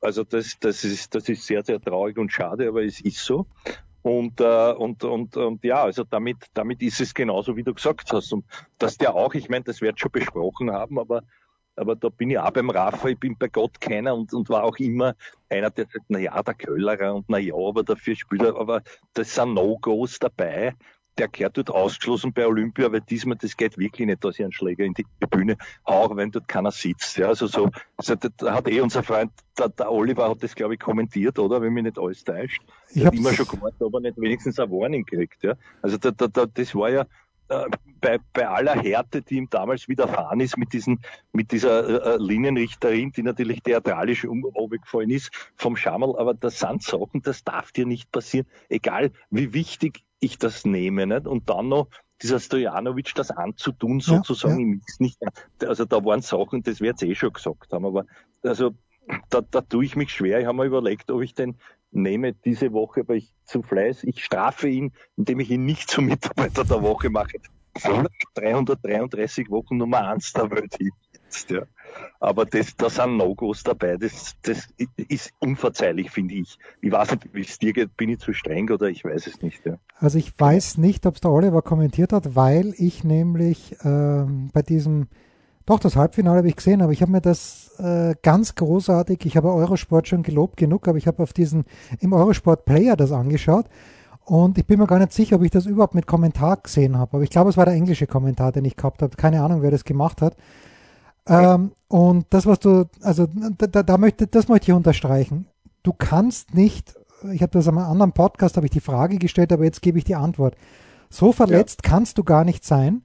also 0.00 0.24
das, 0.24 0.56
das 0.60 0.84
ist, 0.84 1.14
das 1.14 1.28
ist 1.28 1.46
sehr, 1.46 1.64
sehr 1.64 1.80
traurig 1.80 2.16
und 2.18 2.32
schade, 2.32 2.68
aber 2.68 2.84
es 2.84 3.00
ist 3.00 3.24
so. 3.24 3.46
Und, 4.02 4.40
äh, 4.40 4.72
und, 4.72 5.04
und, 5.04 5.36
und 5.36 5.62
ja, 5.62 5.82
also 5.82 6.04
damit, 6.04 6.38
damit 6.54 6.80
ist 6.80 7.00
es 7.00 7.12
genauso, 7.12 7.56
wie 7.56 7.64
du 7.64 7.74
gesagt 7.74 8.10
hast. 8.12 8.32
Und 8.32 8.46
dass 8.78 8.96
der 8.96 9.14
auch, 9.14 9.34
ich 9.34 9.50
meine, 9.50 9.64
das 9.64 9.82
wird 9.82 10.00
schon 10.00 10.10
besprochen 10.10 10.70
haben, 10.70 10.98
aber 10.98 11.22
aber 11.76 11.96
da 11.96 12.10
bin 12.10 12.30
ich 12.30 12.38
auch 12.38 12.50
beim 12.50 12.68
Rafa, 12.68 13.08
ich 13.08 13.18
bin 13.18 13.38
bei 13.38 13.48
Gott 13.48 13.80
keiner 13.80 14.14
und, 14.14 14.34
und 14.34 14.50
war 14.50 14.64
auch 14.64 14.76
immer 14.76 15.14
einer, 15.48 15.70
der 15.70 15.86
sagt, 15.86 16.04
na 16.08 16.18
ja, 16.18 16.42
der 16.42 16.52
Köllerer 16.52 17.14
und 17.14 17.24
na 17.28 17.38
ja, 17.38 17.54
aber 17.54 17.82
dafür 17.82 18.14
spielt 18.16 18.42
er, 18.42 18.56
aber 18.56 18.82
das 19.14 19.34
sind 19.34 19.54
No-Gos 19.54 20.18
dabei. 20.18 20.74
Der 21.18 21.28
gehört 21.28 21.56
dort 21.56 21.70
ausgeschlossen 21.70 22.32
bei 22.32 22.46
Olympia, 22.46 22.90
weil 22.92 23.00
diesmal, 23.02 23.36
das 23.36 23.56
geht 23.56 23.76
wirklich 23.76 24.06
nicht, 24.06 24.24
dass 24.24 24.38
ich 24.38 24.44
einen 24.44 24.52
Schläger 24.52 24.84
in 24.84 24.94
die 24.94 25.04
Bühne 25.28 25.56
hau, 25.86 26.14
wenn 26.16 26.30
dort 26.30 26.48
keiner 26.48 26.70
sitzt. 26.70 27.16
Ja, 27.18 27.28
also 27.28 27.46
so, 27.46 27.68
also 27.96 28.14
da 28.14 28.54
hat 28.54 28.68
eh 28.68 28.80
unser 28.80 29.02
Freund, 29.02 29.32
der, 29.58 29.68
der 29.68 29.90
Oliver 29.90 30.30
hat 30.30 30.42
das, 30.42 30.54
glaube 30.54 30.74
ich, 30.74 30.80
kommentiert, 30.80 31.38
oder? 31.38 31.60
Wenn 31.60 31.72
mich 31.72 31.84
nicht 31.84 31.98
alles 31.98 32.24
täuscht. 32.24 32.62
Ich 32.90 33.04
habe 33.04 33.16
immer 33.16 33.32
schon 33.32 33.46
gewartet, 33.46 33.82
ob 33.82 33.94
er 33.94 34.00
nicht 34.00 34.18
wenigstens 34.18 34.58
ein 34.58 34.70
Warning 34.70 35.04
kriegt. 35.04 35.42
Ja? 35.42 35.54
Also 35.82 35.98
da, 35.98 36.10
da, 36.10 36.28
da, 36.28 36.46
das 36.46 36.74
war 36.74 36.90
ja, 36.90 37.06
äh, 37.50 37.66
bei, 38.00 38.18
bei 38.32 38.48
aller 38.48 38.80
Härte, 38.80 39.22
die 39.22 39.36
ihm 39.36 39.50
damals 39.50 39.88
widerfahren 39.88 40.40
ist 40.40 40.56
mit 40.56 40.72
diesen, 40.72 41.00
mit 41.32 41.52
dieser 41.52 42.14
äh, 42.14 42.16
Linienrichterin, 42.16 43.12
die 43.12 43.22
natürlich 43.22 43.60
theatralisch 43.62 44.24
umgefallen 44.24 45.10
ist 45.10 45.30
vom 45.56 45.76
Schammerl, 45.76 46.16
aber 46.16 46.32
das 46.32 46.60
sind 46.60 46.82
Sachen, 46.82 47.20
das 47.22 47.44
darf 47.44 47.72
dir 47.72 47.86
nicht 47.86 48.10
passieren, 48.10 48.46
egal 48.68 49.10
wie 49.30 49.52
wichtig 49.52 50.02
ich 50.20 50.38
das 50.38 50.64
nehme, 50.64 51.06
nicht? 51.06 51.26
Und 51.26 51.48
dann 51.48 51.68
noch 51.68 51.88
dieser 52.22 52.38
Stojanovic 52.38 53.14
das 53.14 53.30
anzutun, 53.30 54.00
sozusagen 54.00 54.54
ja, 54.54 54.58
ja. 54.58 54.64
im 54.64 54.70
Mix 54.70 55.00
nicht. 55.00 55.18
Also 55.66 55.84
da 55.86 56.04
waren 56.04 56.20
Sachen, 56.20 56.62
das 56.62 56.80
wird 56.80 57.02
eh 57.02 57.14
schon 57.14 57.32
gesagt 57.32 57.72
haben, 57.72 57.86
aber 57.86 58.04
also 58.42 58.72
da, 59.30 59.40
da 59.40 59.60
tue 59.62 59.84
ich 59.84 59.96
mich 59.96 60.12
schwer. 60.12 60.40
Ich 60.40 60.46
habe 60.46 60.56
mir 60.56 60.66
überlegt, 60.66 61.10
ob 61.10 61.22
ich 61.22 61.34
den 61.34 61.58
nehme 61.90 62.34
diese 62.34 62.72
Woche, 62.72 63.00
aber 63.00 63.16
ich 63.16 63.34
zu 63.44 63.62
Fleiß. 63.62 64.04
Ich 64.04 64.24
strafe 64.24 64.68
ihn, 64.68 64.92
indem 65.16 65.40
ich 65.40 65.50
ihn 65.50 65.64
nicht 65.64 65.90
zum 65.90 66.06
Mitarbeiter 66.06 66.64
der 66.64 66.82
Woche 66.82 67.10
mache. 67.10 67.38
333 68.34 69.48
Wochen 69.50 69.76
Nummer 69.76 70.08
eins 70.08 70.32
der 70.32 70.50
Welt 70.50 70.76
jetzt, 70.78 71.50
ja. 71.50 71.62
Aber 72.20 72.44
das, 72.44 72.76
da 72.76 72.90
sind 72.90 73.16
No-Gos 73.16 73.62
dabei. 73.62 73.96
Das, 73.96 74.36
das 74.42 74.68
ist 74.96 75.32
unverzeihlich, 75.38 76.10
finde 76.10 76.34
ich. 76.34 76.58
Ich 76.80 76.92
weiß 76.92 77.12
nicht, 77.12 77.28
wie 77.32 77.42
es 77.42 77.58
dir 77.58 77.72
geht. 77.72 77.96
Bin 77.96 78.10
ich 78.10 78.18
zu 78.18 78.32
streng 78.32 78.70
oder 78.70 78.88
ich 78.88 79.04
weiß 79.04 79.26
es 79.26 79.40
nicht. 79.42 79.64
Ja. 79.64 79.78
Also 79.96 80.18
ich 80.18 80.32
weiß 80.38 80.78
nicht, 80.78 81.06
ob 81.06 81.14
es 81.14 81.20
der 81.20 81.30
Oliver 81.30 81.62
kommentiert 81.62 82.12
hat, 82.12 82.36
weil 82.36 82.74
ich 82.76 83.04
nämlich 83.04 83.76
ähm, 83.84 84.50
bei 84.52 84.62
diesem 84.62 85.08
doch, 85.66 85.78
das 85.78 85.94
Halbfinale 85.94 86.38
habe 86.38 86.48
ich 86.48 86.56
gesehen, 86.56 86.82
aber 86.82 86.90
ich 86.90 87.00
habe 87.00 87.12
mir 87.12 87.20
das 87.20 87.70
äh, 87.78 88.16
ganz 88.22 88.56
großartig, 88.56 89.24
ich 89.24 89.36
habe 89.36 89.52
Eurosport 89.52 90.08
schon 90.08 90.24
gelobt 90.24 90.56
genug, 90.56 90.88
aber 90.88 90.98
ich 90.98 91.06
habe 91.06 91.22
auf 91.22 91.32
diesen, 91.32 91.64
im 92.00 92.12
Eurosport 92.12 92.64
Player 92.64 92.96
das 92.96 93.12
angeschaut 93.12 93.66
und 94.24 94.58
ich 94.58 94.66
bin 94.66 94.80
mir 94.80 94.86
gar 94.86 94.98
nicht 94.98 95.12
sicher, 95.12 95.36
ob 95.36 95.42
ich 95.42 95.50
das 95.50 95.66
überhaupt 95.66 95.94
mit 95.94 96.06
Kommentar 96.06 96.56
gesehen 96.56 96.98
habe, 96.98 97.14
aber 97.14 97.22
ich 97.22 97.30
glaube, 97.30 97.50
es 97.50 97.56
war 97.56 97.66
der 97.66 97.74
englische 97.74 98.08
Kommentar, 98.08 98.52
den 98.52 98.64
ich 98.64 98.74
gehabt 98.74 99.00
habe. 99.02 99.16
Keine 99.16 99.42
Ahnung, 99.42 99.62
wer 99.62 99.70
das 99.70 99.84
gemacht 99.84 100.22
hat. 100.22 100.36
Ähm, 101.30 101.72
und 101.88 102.26
das, 102.30 102.46
was 102.46 102.58
du, 102.58 102.86
also 103.02 103.26
da, 103.58 103.82
da, 103.82 103.98
möchte, 103.98 104.26
das 104.26 104.48
möchte 104.48 104.70
ich 104.70 104.76
unterstreichen. 104.76 105.46
Du 105.82 105.92
kannst 105.92 106.54
nicht, 106.54 106.94
ich 107.32 107.42
habe 107.42 107.52
das 107.52 107.68
einem 107.68 107.78
anderen 107.78 108.12
Podcast, 108.12 108.56
habe 108.56 108.66
ich 108.66 108.72
die 108.72 108.80
Frage 108.80 109.18
gestellt, 109.18 109.52
aber 109.52 109.64
jetzt 109.64 109.82
gebe 109.82 109.98
ich 109.98 110.04
die 110.04 110.16
Antwort. 110.16 110.56
So 111.08 111.32
verletzt 111.32 111.80
ja. 111.84 111.90
kannst 111.90 112.18
du 112.18 112.24
gar 112.24 112.44
nicht 112.44 112.64
sein, 112.64 113.02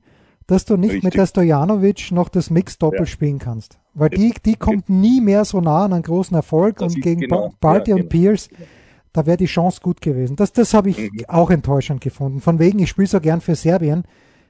dass 0.47 0.65
du 0.65 0.77
nicht 0.77 0.93
Richtig. 0.93 1.03
mit 1.03 1.13
der 1.15 1.25
Stojanovic 1.25 2.11
noch 2.11 2.29
das 2.29 2.49
Mix-Doppel 2.49 3.01
ja. 3.01 3.05
spielen 3.05 3.39
kannst. 3.39 3.79
Weil 3.93 4.09
die, 4.09 4.33
die 4.45 4.55
kommt 4.55 4.89
nie 4.89 5.21
mehr 5.21 5.45
so 5.45 5.61
nah 5.61 5.85
an 5.85 5.93
einen 5.93 6.03
großen 6.03 6.35
Erfolg 6.35 6.77
das 6.77 6.93
und 6.93 7.01
gegen 7.01 7.21
genau. 7.21 7.53
Barty 7.59 7.91
ja, 7.91 7.95
und 7.95 8.09
genau. 8.09 8.11
Pierce, 8.11 8.49
da 9.13 9.25
wäre 9.25 9.37
die 9.37 9.45
Chance 9.45 9.79
gut 9.81 10.01
gewesen. 10.01 10.35
Das, 10.35 10.51
das 10.51 10.73
habe 10.73 10.89
ich 10.89 10.99
mhm. 10.99 11.25
auch 11.27 11.49
enttäuschend 11.49 12.01
gefunden. 12.01 12.41
Von 12.41 12.59
wegen, 12.59 12.79
ich 12.79 12.89
spiele 12.89 13.07
so 13.07 13.19
gern 13.19 13.41
für 13.41 13.55
Serbien. 13.55 14.03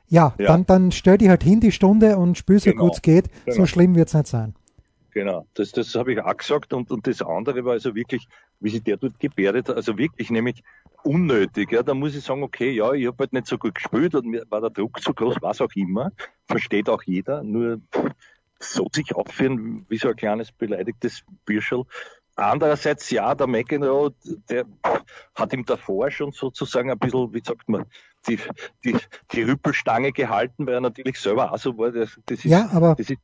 Ja, 0.07 0.33
ja. 0.37 0.47
dann, 0.47 0.65
dann 0.65 0.91
stell 0.91 1.17
dich 1.17 1.29
halt 1.29 1.43
hin 1.43 1.59
die 1.59 1.71
Stunde 1.71 2.17
und 2.17 2.37
spiel 2.37 2.59
so 2.59 2.71
genau. 2.71 2.85
gut 2.85 2.95
es 2.95 3.01
geht. 3.01 3.29
Genau. 3.45 3.57
So 3.57 3.65
schlimm 3.65 3.95
wird 3.95 4.07
es 4.09 4.13
nicht 4.13 4.27
sein. 4.27 4.55
Genau, 5.11 5.47
das, 5.53 5.71
das 5.71 5.95
habe 5.95 6.11
ich 6.11 6.19
auch 6.19 6.35
gesagt. 6.35 6.73
Und, 6.73 6.91
und 6.91 7.07
das 7.07 7.21
andere 7.21 7.63
war 7.63 7.73
also 7.73 7.95
wirklich, 7.95 8.27
wie 8.59 8.69
sich 8.69 8.83
der 8.83 8.97
dort 8.97 9.17
gebärdet 9.19 9.69
hat, 9.69 9.77
also 9.77 9.97
wirklich 9.97 10.29
nämlich 10.29 10.61
unnötig. 11.03 11.71
Ja, 11.71 11.83
da 11.83 11.93
muss 11.93 12.15
ich 12.15 12.23
sagen, 12.23 12.43
okay, 12.43 12.71
ja, 12.71 12.91
ich 12.91 13.07
habe 13.07 13.17
halt 13.19 13.31
nicht 13.31 13.47
so 13.47 13.57
gut 13.57 13.75
gespielt 13.75 14.13
und 14.15 14.25
mir 14.25 14.43
war 14.49 14.59
der 14.59 14.71
Druck 14.71 15.01
zu 15.01 15.13
groß, 15.13 15.37
was 15.41 15.61
auch 15.61 15.71
immer. 15.75 16.11
Versteht 16.47 16.89
auch 16.89 17.01
jeder. 17.03 17.43
Nur 17.43 17.79
so 18.59 18.87
sich 18.93 19.15
aufführen 19.15 19.85
wie 19.87 19.97
so 19.97 20.09
ein 20.09 20.15
kleines 20.15 20.51
beleidigtes 20.51 21.23
Bürscherl. 21.45 21.85
Andererseits, 22.35 23.09
ja, 23.11 23.33
der 23.33 23.47
McEnroe, 23.47 24.13
der 24.49 24.65
hat 25.35 25.53
ihm 25.53 25.65
davor 25.65 26.11
schon 26.11 26.31
sozusagen 26.31 26.91
ein 26.91 26.99
bisschen, 26.99 27.33
wie 27.33 27.41
sagt 27.43 27.69
man, 27.69 27.85
die, 28.27 28.39
die, 28.83 28.97
die 29.31 29.43
Rüppelstange 29.43 30.11
gehalten, 30.11 30.65
weil 30.65 30.75
er 30.75 30.81
natürlich 30.81 31.19
selber 31.19 31.53
auch 31.53 31.57
so 31.57 31.77
war. 31.77 31.91
Das, 31.91 32.19
das 32.25 32.39
ist, 32.39 32.45
ja, 32.45 32.69
aber 32.73 32.95
das 32.95 33.09
ist, 33.09 33.19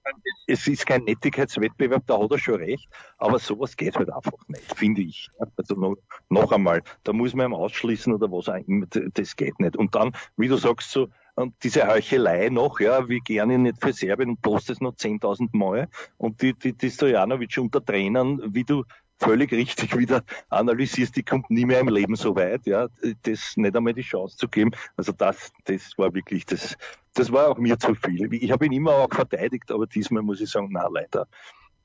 es 0.47 0.67
ist 0.67 0.85
kein 0.85 1.03
Nettigkeitswettbewerb, 1.03 2.03
da 2.07 2.21
hat 2.21 2.31
er 2.31 2.37
schon 2.37 2.55
recht, 2.55 2.87
aber 3.17 3.39
sowas 3.39 3.75
geht 3.75 3.97
halt 3.97 4.11
einfach 4.13 4.47
nicht, 4.47 4.77
finde 4.77 5.01
ich. 5.01 5.29
Also 5.57 5.75
noch, 5.75 5.97
noch 6.29 6.51
einmal, 6.51 6.81
da 7.03 7.13
muss 7.13 7.33
man 7.33 7.47
ihm 7.47 7.53
ausschließen 7.53 8.13
oder 8.13 8.31
was 8.31 8.49
auch 8.49 8.67
immer, 8.67 8.85
das 8.87 9.35
geht 9.35 9.59
nicht. 9.59 9.75
Und 9.75 9.95
dann, 9.95 10.13
wie 10.37 10.47
du 10.47 10.57
sagst, 10.57 10.91
so, 10.91 11.09
und 11.35 11.55
diese 11.63 11.87
Heuchelei 11.87 12.49
noch, 12.49 12.79
ja, 12.79 13.07
wie 13.07 13.19
gerne 13.19 13.57
nicht 13.57 13.81
für 13.81 13.93
Serbien 13.93 14.29
und 14.29 14.41
postet 14.41 14.75
es 14.75 14.81
noch 14.81 14.93
10.000 14.93 15.49
Mal. 15.53 15.87
Und 16.17 16.41
die, 16.41 16.53
die, 16.53 16.73
die 16.73 16.89
Stojanovic 16.89 17.57
unter 17.57 17.83
Trainern, 17.83 18.53
wie 18.53 18.65
du 18.65 18.83
völlig 19.21 19.51
richtig 19.51 19.95
wieder 19.97 20.23
analysierst, 20.49 21.15
die 21.15 21.23
kommt 21.23 21.49
nie 21.49 21.65
mehr 21.65 21.79
im 21.79 21.89
Leben 21.89 22.15
so 22.15 22.35
weit, 22.35 22.65
ja, 22.65 22.87
das 23.23 23.53
nicht 23.55 23.75
einmal 23.75 23.93
die 23.93 24.01
Chance 24.01 24.35
zu 24.37 24.47
geben. 24.47 24.71
Also 24.97 25.11
das, 25.11 25.51
das 25.65 25.97
war 25.97 26.13
wirklich, 26.13 26.45
das, 26.45 26.75
das 27.13 27.31
war 27.31 27.49
auch 27.49 27.57
mir 27.57 27.77
zu 27.77 27.93
viel. 27.93 28.33
Ich 28.33 28.51
habe 28.51 28.65
ihn 28.65 28.71
immer 28.71 28.93
auch 28.93 29.13
verteidigt, 29.13 29.71
aber 29.71 29.85
diesmal 29.85 30.23
muss 30.23 30.41
ich 30.41 30.49
sagen, 30.49 30.69
na 30.71 30.87
leider. 30.87 31.27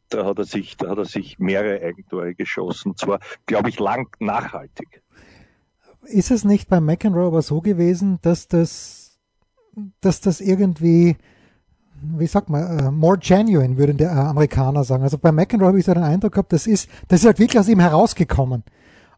Da 0.08 0.24
hat 0.24 0.38
er 0.38 0.44
sich, 0.44 0.76
da 0.76 0.90
hat 0.90 0.98
er 0.98 1.04
sich 1.04 1.38
mehrere 1.40 1.84
Eigentore 1.84 2.34
geschossen. 2.34 2.90
Und 2.90 2.98
zwar, 2.98 3.18
glaube 3.46 3.68
ich, 3.70 3.80
lang 3.80 4.08
nachhaltig. 4.20 5.02
Ist 6.04 6.30
es 6.30 6.44
nicht 6.44 6.68
bei 6.68 6.80
McEnroe 6.80 7.26
aber 7.26 7.42
so 7.42 7.60
gewesen, 7.60 8.20
dass 8.22 8.46
das, 8.46 9.18
dass 10.00 10.20
das 10.20 10.40
irgendwie 10.40 11.16
wie 12.18 12.26
sagt 12.26 12.50
man, 12.50 12.88
uh, 12.88 12.90
more 12.90 13.18
genuine, 13.18 13.76
würden 13.76 13.96
die 13.96 14.04
uh, 14.04 14.08
Amerikaner 14.08 14.84
sagen. 14.84 15.02
Also 15.02 15.18
bei 15.18 15.32
McEnroe 15.32 15.68
habe 15.68 15.78
ich 15.78 15.86
so 15.86 15.94
den 15.94 16.02
Eindruck 16.02 16.32
gehabt, 16.32 16.52
das 16.52 16.66
ist, 16.66 16.88
das 17.08 17.20
ist 17.20 17.26
halt 17.26 17.38
wirklich 17.38 17.58
aus 17.58 17.68
ihm 17.68 17.80
herausgekommen. 17.80 18.64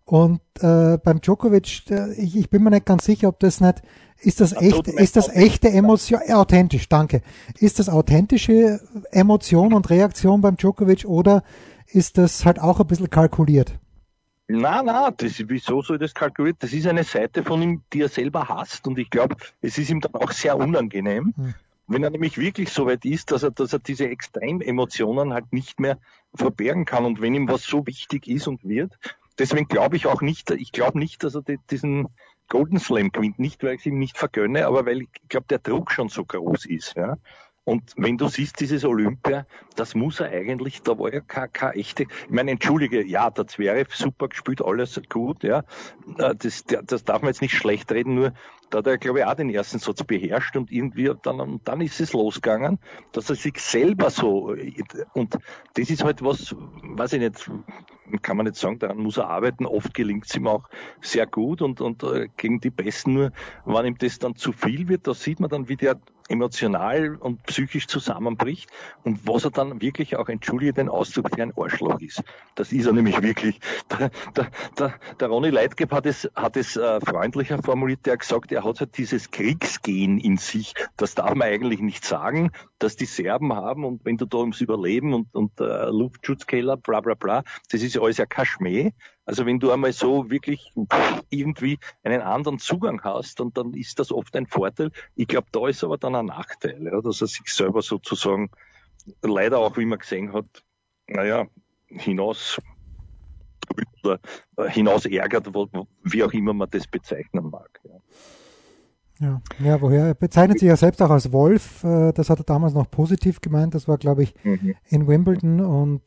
Und 0.05 0.41
äh, 0.61 0.97
beim 0.97 1.21
Djokovic, 1.21 1.91
äh, 1.91 2.15
ich, 2.15 2.35
ich 2.35 2.49
bin 2.49 2.63
mir 2.63 2.71
nicht 2.71 2.87
ganz 2.87 3.05
sicher, 3.05 3.29
ob 3.29 3.39
das 3.41 3.61
nicht, 3.61 3.83
ist 4.21 4.41
das 4.41 4.55
echt, 4.55 4.89
ist 4.89 5.17
das 5.17 5.29
echte 5.29 5.69
Emotion, 5.69 6.21
ja, 6.27 6.37
authentisch, 6.39 6.89
danke. 6.89 7.21
Ist 7.59 7.79
das 7.79 7.91
authentische 7.91 8.81
Emotion 9.11 9.75
und 9.75 9.91
Reaktion 9.91 10.41
beim 10.41 10.57
Djokovic 10.57 11.05
oder 11.05 11.43
ist 11.89 12.17
das 12.17 12.47
halt 12.47 12.59
auch 12.59 12.81
ein 12.81 12.87
bisschen 12.87 13.11
kalkuliert? 13.11 13.79
Na, 14.49 14.83
na, 14.83 15.11
das, 15.11 15.43
wieso 15.47 15.83
soll 15.83 15.99
das 15.99 16.15
kalkuliert? 16.15 16.57
Das 16.61 16.73
ist 16.73 16.87
eine 16.87 17.05
Seite 17.05 17.43
von 17.45 17.61
ihm, 17.61 17.83
die 17.93 18.01
er 18.01 18.09
selber 18.09 18.49
hasst 18.49 18.87
und 18.89 18.99
ich 18.99 19.11
glaube, 19.11 19.37
es 19.61 19.77
ist 19.77 19.91
ihm 19.91 20.01
dann 20.01 20.15
auch 20.15 20.33
sehr 20.33 20.57
unangenehm. 20.57 21.35
Hm. 21.37 21.55
Wenn 21.89 22.05
er 22.05 22.11
nämlich 22.11 22.39
wirklich 22.39 22.71
so 22.71 22.87
weit 22.87 23.05
ist, 23.05 23.31
dass 23.33 23.43
er, 23.43 23.51
dass 23.51 23.73
er 23.73 23.79
diese 23.79 24.09
Extrememotionen 24.09 25.33
halt 25.33 25.53
nicht 25.53 25.81
mehr 25.81 25.99
verbergen 26.35 26.85
kann 26.85 27.07
und 27.07 27.21
wenn 27.21 27.35
ihm 27.35 27.49
was 27.49 27.65
so 27.65 27.87
wichtig 27.87 28.29
ist 28.29 28.47
und 28.47 28.63
wird, 28.63 28.99
deswegen 29.39 29.69
glaube 29.69 29.97
ich 29.97 30.07
auch 30.07 30.21
nicht, 30.21 30.51
ich 30.51 30.71
glaube 30.73 30.99
nicht, 30.99 31.25
dass 31.25 31.35
er 31.35 31.43
diesen 31.71 32.09
Golden 32.49 32.79
Slam 32.79 33.11
gewinnt, 33.11 33.39
nicht 33.39 33.63
weil 33.63 33.75
ich 33.75 33.81
es 33.81 33.87
ihm 33.87 33.99
nicht 33.99 34.19
vergönne, 34.19 34.67
aber 34.67 34.87
weil 34.87 35.03
ich 35.03 35.09
glaube, 35.29 35.47
der 35.49 35.59
Druck 35.59 35.91
schon 35.91 36.09
so 36.09 36.25
groß 36.25 36.67
ist. 36.67 36.95
Ja. 36.97 37.17
Und 37.69 37.93
wenn 37.99 38.17
du 38.17 38.29
siehst, 38.29 38.61
dieses 38.61 38.83
Olympia, 38.87 39.45
das 39.77 39.95
muss 39.95 40.21
er 40.21 40.31
eigentlich, 40.31 40.81
da 40.81 40.99
war 40.99 41.13
ja 41.13 41.21
keine, 41.21 41.51
keine 41.51 41.75
echte, 41.75 42.05
ich 42.05 42.31
meine, 42.31 42.53
entschuldige, 42.53 43.05
ja, 43.05 43.29
der 43.29 43.47
Zverev 43.47 43.95
super 43.95 44.29
gespielt, 44.29 44.65
alles 44.65 44.99
gut, 45.11 45.43
ja, 45.43 45.65
äh, 46.17 46.35
das, 46.35 46.65
das 46.65 47.05
darf 47.05 47.21
man 47.21 47.29
jetzt 47.29 47.43
nicht 47.43 47.55
schlecht 47.55 47.93
reden, 47.93 48.15
nur 48.15 48.33
da 48.71 48.79
hat 48.79 48.87
er, 48.87 48.97
glaube 48.97 49.19
ich, 49.19 49.27
auch 49.27 49.35
den 49.35 49.51
ersten 49.51 49.81
Satz 49.81 50.03
beherrscht 50.03 50.57
und 50.57 50.73
irgendwie 50.73 51.13
dann, 51.23 51.61
dann 51.63 51.81
ist 51.83 52.01
es 52.01 52.15
losgegangen, 52.15 52.79
dass 53.13 53.29
er 53.29 53.37
sich 53.37 53.59
selber 53.59 54.09
so, 54.09 54.55
und 55.13 55.39
das 55.75 55.91
ist 55.91 56.05
halt 56.05 56.25
was, 56.25 56.57
weiß 56.83 57.13
ich 57.13 57.21
nicht, 57.21 57.51
kann 58.23 58.39
man 58.39 58.47
nicht 58.47 58.57
sagen, 58.57 58.79
daran 58.79 58.97
muss 58.97 59.19
er 59.19 59.29
arbeiten, 59.29 59.67
oft 59.67 59.93
gelingt 59.93 60.25
es 60.25 60.35
ihm 60.35 60.47
auch 60.47 60.71
sehr 61.03 61.27
gut 61.27 61.61
und, 61.61 61.83
und 61.83 62.03
äh, 62.03 62.29
gegen 62.39 62.61
die 62.61 62.71
Besten 62.71 63.13
nur, 63.13 63.33
wenn 63.67 63.85
ihm 63.85 63.99
das 63.99 64.19
dann 64.19 64.37
zu 64.37 64.53
viel 64.53 64.89
wird, 64.89 65.07
da 65.07 65.13
sieht 65.13 65.39
man 65.39 65.51
dann, 65.51 65.69
wie 65.69 65.77
der 65.77 66.01
emotional 66.29 67.17
und 67.17 67.43
psychisch 67.45 67.87
zusammenbricht 67.87 68.71
und 69.05 69.27
was 69.27 69.45
er 69.45 69.51
dann 69.51 69.81
wirklich 69.81 70.17
auch, 70.17 70.29
entschuldige 70.29 70.73
den 70.73 70.89
Ausdruck, 70.89 71.31
für 71.35 71.43
ein 71.43 71.53
Arschloch 71.57 72.01
ist. 72.01 72.23
Das 72.55 72.73
ist 72.73 72.87
er 72.87 72.93
nämlich 72.93 73.21
wirklich. 73.23 73.61
Der, 73.91 74.11
der, 74.37 74.49
der, 74.79 74.95
der 75.19 75.29
Ronny 75.29 75.51
Leitgeb 75.51 75.93
hat 75.93 76.07
es, 76.07 76.29
hat 76.35 76.57
es 76.57 76.77
äh, 76.77 77.01
freundlicher 77.01 77.63
formuliert, 77.63 78.07
der 78.07 78.15
hat 78.15 78.21
gesagt, 78.21 78.53
er 78.53 78.65
hat 78.65 78.81
halt 78.81 78.97
dieses 78.99 79.31
Kriegsgehen 79.31 80.19
in 80.19 80.37
sich. 80.37 80.75
Das 80.97 81.15
darf 81.15 81.35
man 81.35 81.49
eigentlich 81.49 81.81
nicht 81.81 82.05
sagen, 82.05 82.51
dass 82.79 82.97
die 82.97 83.07
Serben 83.07 83.53
haben 83.53 83.85
und 83.85 84.05
wenn 84.05 84.17
du 84.17 84.27
da 84.27 84.39
ums 84.39 84.61
Überleben 84.61 85.15
und, 85.15 85.35
und 85.35 85.61
äh, 85.61 85.91
Luftschutzkeller, 85.91 86.77
bla 86.77 87.01
bla 87.01 87.15
bla, 87.15 87.43
das 87.71 87.83
ist 87.83 87.95
ja 87.95 88.03
alles 88.03 88.19
ja 88.19 88.27
Kaschmee. 88.27 88.93
Also 89.25 89.45
wenn 89.47 89.59
du 89.59 89.71
einmal 89.71 89.93
so 89.93 90.31
wirklich 90.31 90.73
irgendwie 91.29 91.79
einen 92.03 92.23
anderen 92.23 92.59
Zugang 92.59 93.03
hast, 93.03 93.41
und 93.41 93.59
dann 93.59 93.75
ist 93.75 93.99
das 93.99 94.13
oft 94.13 94.35
ein 94.37 94.47
Vorteil. 94.47 94.91
Ich 95.17 95.29
glaube, 95.29 95.49
da 95.53 95.69
ist 95.69 95.85
aber 95.85 95.99
dann 95.99 96.15
ein 96.15 96.27
Nachteil, 96.27 96.83
ja, 96.85 97.01
dass 97.01 97.21
er 97.21 97.27
sich 97.27 97.47
selber 97.47 97.83
sozusagen 97.83 98.51
leider 99.23 99.59
auch, 99.59 99.77
wie 99.77 99.85
man 99.85 99.99
gesehen 99.99 100.33
hat, 100.33 100.65
naja, 101.09 101.47
hinaus 101.89 102.61
oder 104.03 104.21
hinaus 104.69 105.05
ärgert, 105.05 105.49
wie 106.03 106.25
auch 106.25 106.33
immer 106.33 106.55
man 106.55 106.71
das 106.71 106.87
bezeichnen 106.87 107.51
mag. 107.51 107.81
Ja. 107.85 108.01
Ja, 109.21 109.41
ja, 109.59 109.81
woher? 109.81 110.07
Er 110.07 110.15
bezeichnet 110.15 110.61
sich 110.61 110.69
ja 110.69 110.77
selbst 110.77 111.03
auch 111.03 111.11
als 111.11 111.33
Wolf. 111.33 111.83
Äh, 111.83 112.13
das 112.13 112.31
hat 112.31 112.39
er 112.39 112.45
damals 112.45 112.75
noch 112.75 112.91
positiv 112.91 113.41
gemeint. 113.41 113.75
Das 113.75 113.89
war, 113.89 113.99
glaube 113.99 114.23
ich, 114.23 114.35
mhm. 114.45 114.75
in 114.89 115.09
Wimbledon. 115.09 115.61
Und 115.61 116.03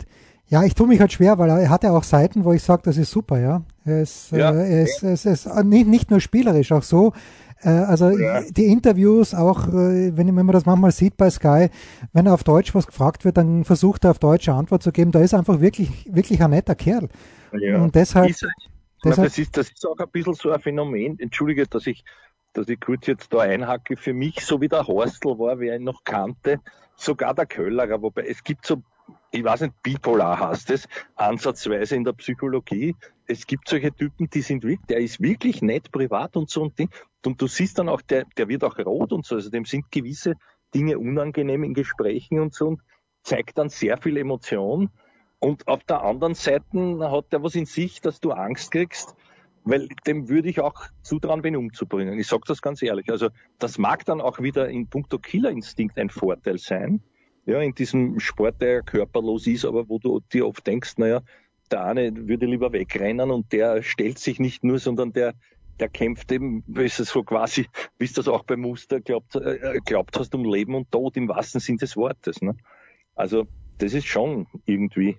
ja, 0.48 0.64
ich 0.64 0.76
tue 0.76 0.88
mich 0.88 1.00
halt 1.00 1.12
schwer, 1.12 1.38
weil 1.38 1.50
er 1.50 1.70
hat 1.70 1.84
ja 1.84 1.92
auch 1.92 2.04
Seiten, 2.04 2.46
wo 2.46 2.54
ich 2.54 2.64
sage, 2.64 2.84
das 2.86 2.98
ist 2.98 3.12
super, 3.12 3.40
ja. 3.40 3.64
Er 3.86 4.02
ist, 4.02 4.32
ja. 4.32 4.52
Äh, 4.52 4.78
er 4.78 4.84
ist, 4.84 5.04
es 5.04 5.26
ist 5.26 5.46
äh, 5.46 5.64
nicht, 5.64 5.88
nicht 5.88 6.10
nur 6.10 6.20
spielerisch, 6.20 6.72
auch 6.72 6.84
so. 6.84 7.14
Äh, 7.64 7.70
also 7.70 8.10
ja. 8.10 8.42
die 8.50 8.66
Interviews, 8.66 9.34
auch 9.34 9.68
äh, 9.68 10.16
wenn, 10.16 10.28
wenn 10.36 10.46
man 10.46 10.54
das 10.54 10.66
manchmal 10.66 10.92
sieht 10.92 11.18
bei 11.18 11.30
Sky, 11.30 11.70
wenn 12.14 12.26
er 12.26 12.34
auf 12.34 12.44
Deutsch 12.44 12.74
was 12.74 12.88
gefragt 12.88 13.26
wird, 13.26 13.38
dann 13.38 13.64
versucht 13.64 14.06
er 14.06 14.12
auf 14.12 14.20
Deutsch 14.20 14.50
eine 14.50 14.58
Antwort 14.58 14.84
zu 14.84 14.92
geben. 14.92 15.12
Da 15.12 15.20
ist 15.20 15.34
einfach 15.34 15.60
wirklich, 15.62 16.10
wirklich 16.12 16.42
ein 16.42 16.50
netter 16.52 16.76
Kerl. 16.76 17.10
Ja. 17.54 17.82
Und 17.82 17.96
deshalb, 17.96 18.30
ist, 18.30 18.48
deshalb 19.04 19.28
das, 19.28 19.38
ist, 19.38 19.58
das 19.58 19.70
ist 19.70 19.86
auch 19.86 19.98
ein 19.98 20.10
bisschen 20.12 20.34
so 20.34 20.52
ein 20.52 20.60
Phänomen. 20.60 21.20
Entschuldige, 21.20 21.68
dass 21.68 21.88
ich, 21.88 22.04
dass 22.54 22.68
ich 22.68 22.80
kurz 22.80 23.08
jetzt 23.08 23.34
da 23.34 23.40
einhacke. 23.40 23.98
Für 23.98 24.14
mich, 24.14 24.46
so 24.46 24.62
wie 24.62 24.68
der 24.68 24.88
Horstl 24.88 25.40
war, 25.40 25.60
wer 25.60 25.76
ihn 25.76 25.84
noch 25.84 26.04
kannte, 26.04 26.60
sogar 26.96 27.34
der 27.34 27.46
Köllerer, 27.46 28.02
wobei 28.02 28.24
es 28.28 28.44
gibt 28.44 28.66
so 28.66 28.84
ich 29.32 29.44
weiß 29.44 29.62
nicht, 29.62 29.82
bipolar 29.82 30.40
heißt 30.40 30.70
es, 30.72 30.88
ansatzweise 31.16 31.96
in 31.96 32.04
der 32.04 32.14
Psychologie. 32.14 32.96
Es 33.26 33.48
gibt 33.48 33.70
solche 33.70 33.94
Typen, 33.94 34.30
die 34.30 34.42
sind 34.42 34.64
wirklich, 34.64 34.88
der 34.88 35.00
ist 35.00 35.22
wirklich 35.22 35.62
nett 35.62 35.92
privat 35.92 36.36
und 36.36 36.50
so 36.50 36.62
und 36.64 36.78
Ding. 36.78 36.90
Und 37.26 37.42
du 37.42 37.48
siehst 37.48 37.80
dann 37.80 37.88
auch, 37.88 38.02
der, 38.02 38.26
der 38.38 38.50
wird 38.50 38.64
auch 38.64 38.78
rot 38.78 39.14
und 39.14 39.26
so. 39.26 39.36
Also 39.36 39.50
dem 39.50 39.66
sind 39.66 39.92
gewisse 39.92 40.36
Dinge 40.74 41.00
unangenehm 41.00 41.64
in 41.64 41.74
Gesprächen 41.74 42.40
und 42.40 42.54
so 42.54 42.68
und 42.68 42.82
zeigt 43.24 43.58
dann 43.58 43.70
sehr 43.70 43.98
viel 43.98 44.18
Emotion. 44.18 44.90
Und 45.40 45.68
auf 45.68 45.84
der 45.84 46.04
anderen 46.04 46.36
Seite 46.36 47.00
hat 47.00 47.32
der 47.32 47.42
was 47.42 47.56
in 47.56 47.66
sich, 47.66 48.02
dass 48.02 48.20
du 48.20 48.32
Angst 48.32 48.72
kriegst, 48.72 49.16
weil 49.64 49.88
dem 50.08 50.30
würde 50.30 50.50
ich 50.50 50.60
auch 50.60 50.74
zutrauen, 51.02 51.44
wen 51.44 51.56
umzubringen. 51.56 52.18
Ich 52.20 52.28
sage 52.28 52.44
das 52.48 52.62
ganz 52.62 52.82
ehrlich. 52.82 53.10
Also 53.10 53.30
das 53.60 53.78
mag 53.78 54.06
dann 54.06 54.22
auch 54.22 54.40
wieder 54.40 54.70
in 54.70 54.88
puncto 54.88 55.20
Killerinstinkt 55.20 55.98
ein 55.98 56.10
Vorteil 56.10 56.58
sein 56.58 57.02
ja, 57.46 57.60
in 57.62 57.74
diesem 57.74 58.20
Sport, 58.20 58.62
der 58.62 58.84
körperlos 58.84 59.48
ist, 59.48 59.66
aber 59.66 59.90
wo 59.90 60.00
du 60.00 60.20
dir 60.32 60.48
oft 60.48 60.66
denkst, 60.66 60.98
naja, 60.98 61.22
der 61.72 61.86
eine 61.86 62.28
würde 62.28 62.46
lieber 62.46 62.72
wegrennen 62.74 63.32
und 63.32 63.52
der 63.52 63.82
stellt 63.82 64.20
sich 64.20 64.40
nicht 64.40 64.64
nur, 64.64 64.80
sondern 64.80 65.14
der, 65.14 65.34
der 65.80 65.90
kämpft 65.90 66.32
eben, 66.32 66.64
wie 66.68 66.84
es 66.84 66.98
so 66.98 67.24
quasi, 67.24 67.68
wie 67.98 68.06
es 68.06 68.14
das 68.14 68.28
auch 68.28 68.44
beim 68.44 68.62
Muster 68.62 69.00
glaubt, 69.00 69.36
äh, 69.36 69.80
glaubt 69.86 70.20
hast, 70.20 70.36
um 70.36 70.46
Leben 70.46 70.76
und 70.76 70.92
Tod 70.92 71.18
im 71.18 71.30
wahrsten 71.30 71.62
Sinn 71.62 71.78
des 71.78 71.96
Wortes. 71.96 72.42
Ne? 72.42 72.56
Also 73.16 73.48
das 73.78 73.94
ist 73.94 74.06
schon 74.06 74.48
irgendwie 74.66 75.18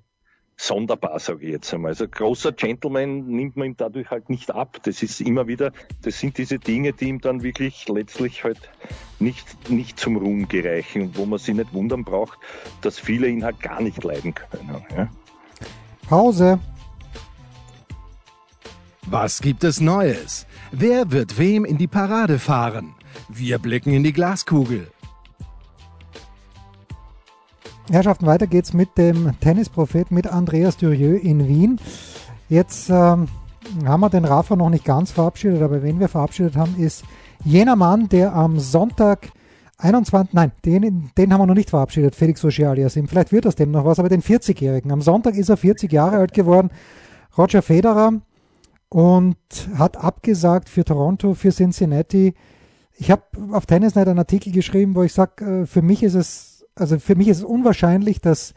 sonderbar, 0.63 1.19
sage 1.19 1.47
ich 1.47 1.53
jetzt 1.53 1.75
einmal. 1.75 1.91
Also 1.91 2.07
großer 2.09 2.53
Gentleman 2.53 3.27
nimmt 3.27 3.57
man 3.57 3.69
ihm 3.69 3.77
dadurch 3.77 4.11
halt 4.11 4.31
nicht 4.31 4.51
ab. 4.53 4.79
Das 4.85 5.03
ist 5.03 5.21
immer 5.21 5.49
wieder, 5.49 5.73
das 6.03 6.21
sind 6.21 6.39
diese 6.39 6.59
Dinge, 6.59 6.93
die 6.93 7.09
ihm 7.09 7.21
dann 7.21 7.43
wirklich 7.43 7.89
letztlich 7.89 8.45
halt 8.45 8.71
nicht, 9.19 9.71
nicht 9.71 9.99
zum 9.99 10.17
Ruhm 10.17 10.47
gereichen 10.47 11.03
und 11.03 11.17
wo 11.17 11.27
man 11.27 11.39
sich 11.39 11.55
nicht 11.55 11.75
wundern 11.75 12.05
braucht, 12.05 12.39
dass 12.81 12.99
viele 12.99 13.29
ihn 13.29 13.45
halt 13.45 13.61
gar 13.61 13.83
nicht 13.83 14.05
leiden 14.05 14.35
können. 14.35 14.85
Ja? 14.97 15.11
Pause. 16.09 16.61
Was 19.07 19.43
gibt 19.43 19.65
es 19.65 19.81
Neues? 19.81 20.47
Wer 20.71 21.11
wird 21.11 21.39
wem 21.39 21.65
in 21.65 21.77
die 21.77 21.89
Parade 21.89 22.39
fahren? 22.39 22.95
Wir 23.29 23.59
blicken 23.59 23.93
in 23.93 24.05
die 24.05 24.13
Glaskugel. 24.13 24.92
Herrschaften, 27.91 28.27
weiter 28.27 28.47
geht's 28.47 28.73
mit 28.73 28.97
dem 28.97 29.33
Tennisprophet, 29.41 30.11
mit 30.11 30.27
Andreas 30.27 30.77
Durieux 30.77 31.21
in 31.23 31.49
Wien. 31.49 31.81
Jetzt 32.49 32.89
ähm, 32.89 33.29
haben 33.85 34.01
wir 34.01 34.09
den 34.09 34.25
Rafa 34.25 34.55
noch 34.55 34.71
nicht 34.71 34.85
ganz 34.85 35.11
verabschiedet, 35.11 35.63
aber 35.63 35.83
wen 35.83 35.99
wir 35.99 36.09
verabschiedet 36.09 36.57
haben, 36.57 36.77
ist 36.79 37.05
jener 37.45 37.77
Mann, 37.77 38.09
der 38.09 38.35
am 38.35 38.59
Sonntag 38.61 39.33
21, 39.79 40.33
nein, 40.33 40.53
den, 40.65 41.11
den 41.19 41.33
haben 41.33 41.41
wir 41.41 41.47
noch 41.47 41.55
nicht 41.55 41.71
verabschiedet, 41.71 42.15
Felix 42.15 42.45
Auger-Aliassime. 42.45 43.09
Vielleicht 43.09 43.33
wird 43.33 43.47
das 43.47 43.57
dem 43.57 43.73
noch 43.73 43.85
was, 43.85 43.99
aber 43.99 44.09
den 44.09 44.23
40-Jährigen. 44.23 44.93
Am 44.93 45.03
Sonntag 45.03 45.35
ist 45.35 45.49
er 45.49 45.57
40 45.57 45.93
Jahre 45.93 46.19
alt 46.19 46.35
geworden, 46.35 46.71
Roger 47.37 47.63
Federer, 47.63 48.13
und 48.91 49.37
hat 49.77 49.97
abgesagt 49.97 50.69
für 50.69 50.85
Toronto, 50.85 51.35
für 51.35 51.51
Cincinnati. 51.51 52.35
Ich 52.95 53.11
habe 53.11 53.23
auf 53.51 53.67
Tennisnet 53.67 54.07
einen 54.07 54.19
Artikel 54.19 54.53
geschrieben, 54.53 54.95
wo 54.95 55.03
ich 55.03 55.13
sage, 55.13 55.63
äh, 55.63 55.67
für 55.67 55.83
mich 55.83 56.03
ist 56.05 56.15
es 56.15 56.52
also 56.75 56.99
für 56.99 57.15
mich 57.15 57.29
ist 57.29 57.39
es 57.39 57.45
unwahrscheinlich, 57.45 58.21
dass 58.21 58.53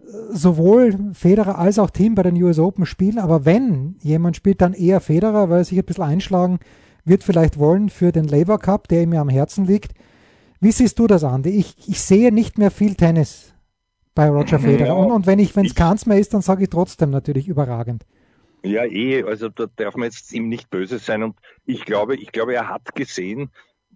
äh, 0.00 0.02
sowohl 0.30 0.96
Federer 1.12 1.58
als 1.58 1.78
auch 1.78 1.90
Team 1.90 2.14
bei 2.14 2.22
den 2.22 2.40
US 2.42 2.58
Open 2.58 2.86
spielen, 2.86 3.18
aber 3.18 3.44
wenn 3.44 3.96
jemand 4.00 4.36
spielt, 4.36 4.60
dann 4.60 4.72
eher 4.72 5.00
Federer, 5.00 5.50
weil 5.50 5.58
er 5.58 5.64
sich 5.64 5.78
ein 5.78 5.84
bisschen 5.84 6.04
einschlagen 6.04 6.58
wird 7.04 7.24
vielleicht 7.24 7.58
wollen 7.58 7.88
für 7.88 8.12
den 8.12 8.24
Labour 8.24 8.58
Cup, 8.58 8.88
der 8.88 9.02
ihm 9.02 9.12
ja 9.12 9.20
am 9.20 9.28
Herzen 9.28 9.64
liegt. 9.64 9.92
Wie 10.60 10.72
siehst 10.72 10.98
du 10.98 11.06
das, 11.06 11.24
Andi? 11.24 11.50
Ich, 11.50 11.76
ich 11.88 12.00
sehe 12.00 12.32
nicht 12.32 12.58
mehr 12.58 12.70
viel 12.70 12.94
Tennis 12.94 13.54
bei 14.14 14.28
Roger 14.28 14.58
Federer. 14.58 14.88
Ja, 14.88 14.92
und, 14.94 15.10
und 15.10 15.26
wenn 15.26 15.38
ich, 15.38 15.56
wenn 15.56 15.64
es 15.64 15.74
keins 15.74 16.06
mehr 16.06 16.18
ist, 16.18 16.34
dann 16.34 16.42
sage 16.42 16.64
ich 16.64 16.70
trotzdem 16.70 17.10
natürlich 17.10 17.48
überragend. 17.48 18.04
Ja, 18.62 18.84
eh, 18.84 19.22
also 19.22 19.48
da 19.48 19.66
darf 19.76 19.96
man 19.96 20.04
jetzt 20.04 20.32
ihm 20.32 20.48
nicht 20.48 20.68
böse 20.68 20.98
sein. 20.98 21.22
Und 21.22 21.36
ich 21.64 21.84
glaube, 21.86 22.16
ich 22.16 22.30
glaube, 22.30 22.54
er 22.54 22.68
hat 22.68 22.94
gesehen, 22.94 23.50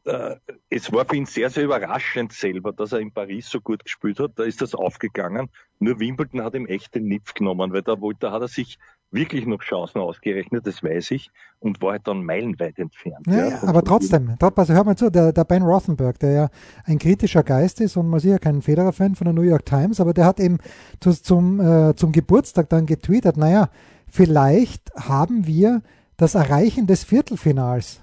äh, 0.05 0.37
es 0.71 0.93
war 0.93 1.05
für 1.05 1.17
ihn 1.17 1.27
sehr, 1.27 1.51
sehr 1.51 1.65
überraschend 1.65 2.33
selber, 2.33 2.73
dass 2.73 2.93
er 2.93 3.01
in 3.01 3.13
Paris 3.13 3.49
so 3.49 3.61
gut 3.61 3.85
gespielt 3.85 4.19
hat. 4.21 4.33
Da 4.37 4.45
ist 4.45 4.61
das 4.61 4.75
aufgegangen. 4.75 5.49
Nur 5.79 5.99
Wimbledon 5.99 6.43
hat 6.43 6.55
ihm 6.55 6.67
echt 6.67 6.95
den 6.95 7.07
Nipf 7.07 7.35
genommen, 7.35 7.73
weil 7.73 7.83
da, 7.83 8.01
wollte, 8.01 8.21
da 8.21 8.33
hat 8.33 8.43
er 8.43 8.49
sich 8.49 8.79
wirklich 9.15 9.47
noch 9.47 9.61
Chancen 9.61 10.01
ausgerechnet, 10.01 10.67
das 10.67 10.83
weiß 10.83 11.13
ich, 11.13 11.31
und 11.61 11.81
war 11.81 11.93
halt 11.93 12.07
dann 12.09 12.25
meilenweit 12.25 12.79
entfernt. 12.79 13.27
Ja, 13.29 13.49
ja 13.49 13.63
aber 13.63 13.83
trotzdem, 13.85 14.37
also 14.41 14.75
hör 14.75 14.85
mal 14.85 14.97
zu, 14.97 15.11
der, 15.11 15.33
der 15.33 15.45
Ben 15.45 15.63
Rothenberg, 15.63 16.19
der 16.19 16.33
ja 16.33 16.49
ein 16.85 16.99
kritischer 16.99 17.45
Geist 17.45 17.81
ist 17.81 17.97
und 17.97 18.09
man 18.09 18.19
ist 18.19 18.25
ja 18.25 18.39
kein 18.39 18.61
Federer-Fan 18.61 19.15
von 19.15 19.27
der 19.27 19.35
New 19.35 19.43
York 19.43 19.65
Times, 19.65 20.01
aber 20.01 20.15
der 20.15 20.27
hat 20.27 20.41
eben 20.41 20.59
zu, 21.01 21.13
zum, 21.13 21.61
äh, 21.61 21.95
zum 21.95 22.11
Geburtstag 22.11 22.69
dann 22.69 22.87
getweetet, 22.87 23.37
naja, 23.37 23.71
vielleicht 24.09 24.93
haben 24.97 25.47
wir 25.47 25.83
das 26.17 26.35
Erreichen 26.35 26.89
des 26.89 27.05
Viertelfinals 27.05 28.03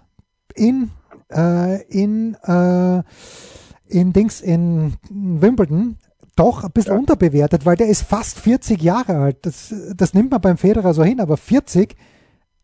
in, 0.56 0.92
äh, 1.32 1.82
in, 1.84 2.36
äh, 2.44 3.04
in 3.88 4.14
Dings, 4.14 4.42
in 4.42 4.96
Wimbledon 5.10 5.98
doch 6.36 6.64
ein 6.64 6.72
bisschen 6.72 6.94
ja. 6.94 7.00
unterbewertet, 7.00 7.66
weil 7.66 7.76
der 7.76 7.88
ist 7.88 8.04
fast 8.04 8.40
40 8.40 8.82
Jahre 8.82 9.18
alt. 9.18 9.46
Das, 9.46 9.74
das 9.96 10.14
nimmt 10.14 10.32
man 10.32 10.42
beim 10.42 10.58
Federer 10.58 10.94
so 10.94 11.04
hin, 11.04 11.20
aber 11.20 11.38
40 11.38 11.96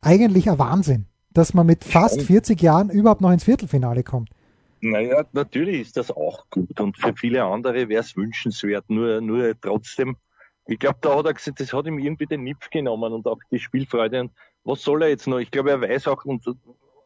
eigentlich 0.01 0.49
ein 0.49 0.57
Wahnsinn, 0.57 1.05
dass 1.31 1.53
man 1.53 1.65
mit 1.65 1.83
fast 1.83 2.21
40 2.21 2.61
Jahren 2.61 2.89
überhaupt 2.89 3.21
noch 3.21 3.31
ins 3.31 3.43
Viertelfinale 3.43 4.03
kommt. 4.03 4.29
Naja, 4.79 5.25
natürlich 5.33 5.81
ist 5.81 5.97
das 5.97 6.11
auch 6.11 6.45
gut 6.49 6.79
und 6.79 6.97
für 6.97 7.13
viele 7.15 7.43
andere 7.43 7.89
wäre 7.89 8.01
es 8.01 8.15
wünschenswert, 8.15 8.89
nur, 8.89 9.21
nur 9.21 9.59
trotzdem 9.59 10.17
ich 10.67 10.79
glaube, 10.79 10.97
da 11.01 11.17
hat 11.17 11.25
er 11.25 11.33
gesagt, 11.33 11.59
das 11.59 11.73
hat 11.73 11.87
ihm 11.87 11.97
irgendwie 11.97 12.25
den 12.25 12.43
Nipf 12.43 12.69
genommen 12.69 13.13
und 13.13 13.25
auch 13.25 13.39
die 13.51 13.59
Spielfreude. 13.59 14.21
Und 14.21 14.31
was 14.65 14.83
soll 14.83 15.01
er 15.01 15.09
jetzt 15.09 15.27
noch? 15.27 15.39
Ich 15.39 15.49
glaube, 15.49 15.71
er 15.71 15.81
weiß 15.81 16.07
auch, 16.07 16.25
und 16.25 16.43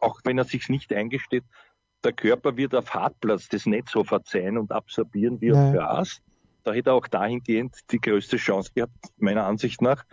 auch 0.01 0.21
wenn 0.23 0.37
er 0.37 0.43
sich 0.43 0.69
nicht 0.69 0.93
eingesteht, 0.93 1.43
der 2.03 2.13
Körper 2.13 2.57
wird 2.57 2.73
auf 2.75 2.93
Hartplatz 2.93 3.47
das 3.47 3.65
nicht 3.65 3.89
so 3.89 4.03
verzeihen 4.03 4.57
und 4.57 4.71
absorbieren 4.71 5.39
wie 5.39 5.51
auf 5.51 5.73
Gras. 5.73 6.21
Da 6.63 6.73
hätte 6.73 6.91
er 6.91 6.95
auch 6.95 7.07
dahingehend 7.07 7.75
die 7.91 7.99
größte 7.99 8.37
Chance 8.37 8.71
gehabt, 8.73 8.93
meiner 9.17 9.45
Ansicht 9.45 9.81
nach, 9.81 10.03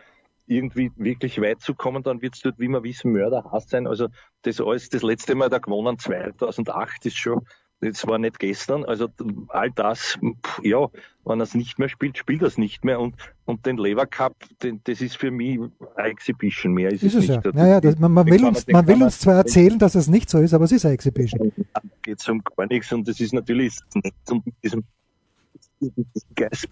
irgendwie 0.46 0.90
wirklich 0.96 1.40
weit 1.40 1.61
zu 1.61 1.74
kommen. 1.74 2.03
Dann 2.03 2.22
wird 2.22 2.35
es 2.35 2.40
dort, 2.40 2.59
wie 2.59 2.68
wir 2.68 2.83
wissen, 2.83 3.12
Mörderhass 3.12 3.68
sein. 3.68 3.87
Also 3.87 4.09
das 4.42 4.61
alles, 4.61 4.88
das 4.88 5.03
letzte 5.03 5.35
Mal 5.35 5.48
da 5.51 5.59
gewonnen, 5.59 5.98
2008, 5.98 7.07
ist 7.07 7.18
schon 7.18 7.46
das 7.80 8.06
war 8.06 8.18
nicht 8.18 8.38
gestern, 8.38 8.84
also 8.84 9.08
all 9.48 9.70
das, 9.70 10.18
ja, 10.62 10.88
wenn 11.24 11.40
er 11.40 11.44
es 11.44 11.54
nicht 11.54 11.78
mehr 11.78 11.88
spielt, 11.88 12.18
spielt 12.18 12.42
er 12.42 12.48
es 12.48 12.58
nicht 12.58 12.84
mehr 12.84 12.98
und, 13.00 13.14
und 13.44 13.66
den 13.66 13.76
Lever 13.76 14.06
Cup, 14.06 14.34
den, 14.62 14.80
das 14.84 15.00
ist 15.00 15.16
für 15.16 15.30
mich 15.30 15.60
eine 15.94 16.08
Exhibition 16.08 16.72
mehr. 16.72 16.90
Ist, 16.90 17.02
ist 17.04 17.14
es, 17.14 17.28
nicht. 17.28 17.44
Ja. 17.44 17.52
Naja, 17.52 17.80
das, 17.80 17.98
man, 17.98 18.12
man 18.12 18.26
will, 18.26 18.44
uns, 18.44 18.66
man 18.66 18.86
will 18.86 19.02
uns 19.02 19.20
zwar 19.20 19.36
erzählen, 19.36 19.78
dass 19.78 19.94
es 19.94 20.08
nicht 20.08 20.28
so 20.28 20.38
ist, 20.38 20.54
aber 20.54 20.64
es 20.64 20.72
ist 20.72 20.84
eine 20.84 20.94
Exhibition. 20.94 21.52
Geht 22.02 22.28
um 22.28 22.42
gar 22.42 22.66
nichts 22.66 22.92
und 22.92 23.06
das 23.06 23.20
ist 23.20 23.32
natürlich 23.32 23.78
nicht 23.94 24.14
um 24.30 24.42
diesem 24.62 24.84
Geist 26.34 26.68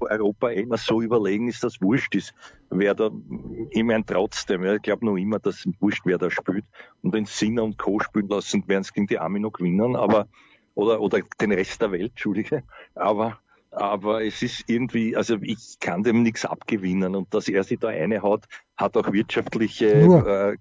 Europa 0.00 0.50
immer 0.50 0.76
so 0.76 1.00
überlegen 1.02 1.48
ist, 1.48 1.62
dass 1.64 1.80
wurscht 1.80 2.14
ist, 2.14 2.34
wer 2.70 2.94
da, 2.94 3.10
ich 3.70 3.84
meine 3.84 4.04
trotzdem, 4.04 4.64
ich 4.64 4.82
glaube 4.82 5.06
noch 5.06 5.16
immer, 5.16 5.38
dass 5.38 5.66
wurscht, 5.80 6.02
wer 6.04 6.18
da 6.18 6.30
spielt. 6.30 6.64
Und 7.02 7.12
wenn 7.12 7.26
Sinner 7.26 7.64
und 7.64 7.78
Co. 7.78 8.00
spielen 8.00 8.28
lassen, 8.28 8.66
werden 8.68 8.82
es 8.82 8.92
gegen 8.92 9.06
die 9.06 9.18
Army 9.18 9.40
noch 9.40 9.52
gewinnen, 9.52 9.96
aber, 9.96 10.28
oder, 10.74 11.00
oder 11.00 11.20
den 11.40 11.52
Rest 11.52 11.80
der 11.80 11.92
Welt, 11.92 12.10
Entschuldige, 12.10 12.64
aber, 12.94 13.38
aber 13.70 14.24
es 14.24 14.42
ist 14.42 14.64
irgendwie, 14.66 15.16
also 15.16 15.36
ich 15.42 15.78
kann 15.80 16.02
dem 16.02 16.22
nichts 16.22 16.44
abgewinnen 16.44 17.14
und 17.14 17.32
dass 17.34 17.48
er 17.48 17.64
sich 17.64 17.78
da 17.78 17.88
eine 17.88 18.22
hat, 18.22 18.46
hat 18.76 18.96
auch 18.96 19.12
wirtschaftliche 19.12 19.86
äh, 19.86 20.56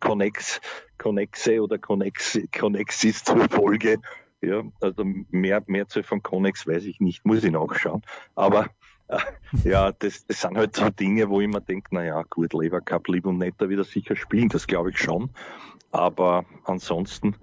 Connex, 0.00 0.60
Connexe 0.98 1.62
oder 1.62 1.78
Connex, 1.78 2.38
Connexis 2.56 3.24
zur 3.24 3.48
Folge, 3.48 3.98
ja, 4.42 4.62
also 4.80 5.04
mehr, 5.30 5.62
Mehrzahl 5.66 6.02
von 6.02 6.22
Connex 6.22 6.66
weiß 6.66 6.84
ich 6.84 7.00
nicht, 7.00 7.24
muss 7.24 7.44
ich 7.44 7.52
nachschauen. 7.52 8.02
Aber 8.34 8.68
äh, 9.08 9.18
ja, 9.64 9.92
das, 9.92 10.26
das 10.26 10.40
sind 10.40 10.56
halt 10.56 10.76
so 10.76 10.90
Dinge, 10.90 11.28
wo 11.28 11.40
ich 11.40 11.48
mir 11.48 11.60
denke, 11.60 11.88
na 11.92 12.04
ja, 12.04 12.22
gut, 12.28 12.52
Lever 12.52 12.80
Cup, 12.80 13.08
lieb 13.08 13.26
und 13.26 13.38
netter 13.38 13.68
wieder 13.68 13.84
sicher 13.84 14.16
spielen, 14.16 14.48
das 14.48 14.66
glaube 14.66 14.90
ich 14.90 14.98
schon. 14.98 15.30
Aber 15.92 16.44
ansonsten 16.64 17.36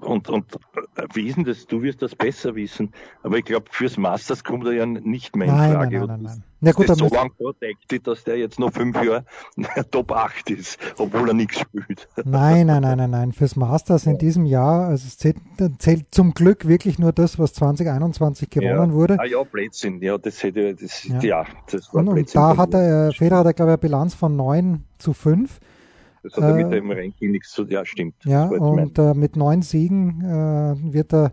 und, 0.00 0.28
und 0.28 0.54
äh, 0.96 1.06
wie 1.14 1.26
ist 1.26 1.36
denn 1.36 1.44
das? 1.44 1.66
Du 1.66 1.82
wirst 1.82 2.02
das 2.02 2.14
besser 2.14 2.54
wissen. 2.54 2.92
Aber 3.22 3.38
ich 3.38 3.44
glaube, 3.44 3.66
fürs 3.70 3.96
Masters 3.96 4.44
kommt 4.44 4.66
er 4.66 4.72
ja 4.72 4.86
nicht 4.86 5.34
mehr 5.36 5.48
in 5.48 5.54
nein, 5.54 5.72
Frage. 5.72 5.98
Nein, 5.98 6.06
nein, 6.06 6.22
nein, 6.22 6.32
nein. 6.34 6.44
Ja, 6.60 6.72
gut, 6.72 6.88
ist 6.88 6.98
so 6.98 7.08
lange 7.08 7.30
vordeckt, 7.36 8.06
dass 8.06 8.24
der 8.24 8.38
jetzt 8.38 8.58
noch 8.58 8.72
fünf 8.72 8.96
Jahre 8.96 9.24
Top 9.90 10.12
8 10.12 10.48
ist, 10.50 10.78
obwohl 10.96 11.28
er 11.28 11.34
nichts 11.34 11.60
spielt. 11.60 12.08
Nein, 12.24 12.68
nein, 12.68 12.80
nein, 12.80 12.96
nein, 12.96 13.10
nein. 13.10 13.32
Fürs 13.32 13.54
Masters 13.54 14.06
in 14.06 14.16
diesem 14.16 14.46
Jahr, 14.46 14.88
also 14.88 15.06
es 15.06 15.18
zählt, 15.18 15.36
zählt 15.78 16.06
zum 16.10 16.32
Glück 16.32 16.66
wirklich 16.66 16.98
nur 16.98 17.12
das, 17.12 17.38
was 17.38 17.52
2021 17.54 18.48
gewonnen 18.48 18.90
ja. 18.90 18.92
wurde. 18.92 19.16
Ah 19.20 19.26
ja, 19.26 19.42
Blödsinn, 19.42 20.00
ja, 20.00 20.16
das 20.16 20.42
hätte, 20.42 20.74
das, 20.74 21.04
ja. 21.04 21.20
ja 21.20 21.46
das 21.70 21.92
war 21.92 22.00
und, 22.00 22.08
und 22.08 22.34
da 22.34 22.56
hat 22.56 22.72
er, 22.72 23.12
Federer 23.12 23.40
hat 23.40 23.46
er, 23.46 23.52
glaube 23.52 23.72
ich, 23.72 23.74
eine 23.74 23.78
Bilanz 23.78 24.14
von 24.14 24.34
9 24.34 24.84
zu 24.96 25.12
5. 25.12 25.60
Das 26.24 26.36
hat 26.36 26.42
er 26.42 26.54
mit 26.54 26.66
äh, 26.66 26.80
dem 26.80 26.90
Ranking 26.90 27.30
nichts 27.30 27.52
zu, 27.52 27.64
ja, 27.66 27.84
stimmt. 27.84 28.14
Ja, 28.24 28.46
und 28.46 28.98
äh, 28.98 29.14
mit 29.14 29.36
neun 29.36 29.62
Siegen 29.62 30.22
äh, 30.22 30.92
wird 30.92 31.12
er 31.12 31.32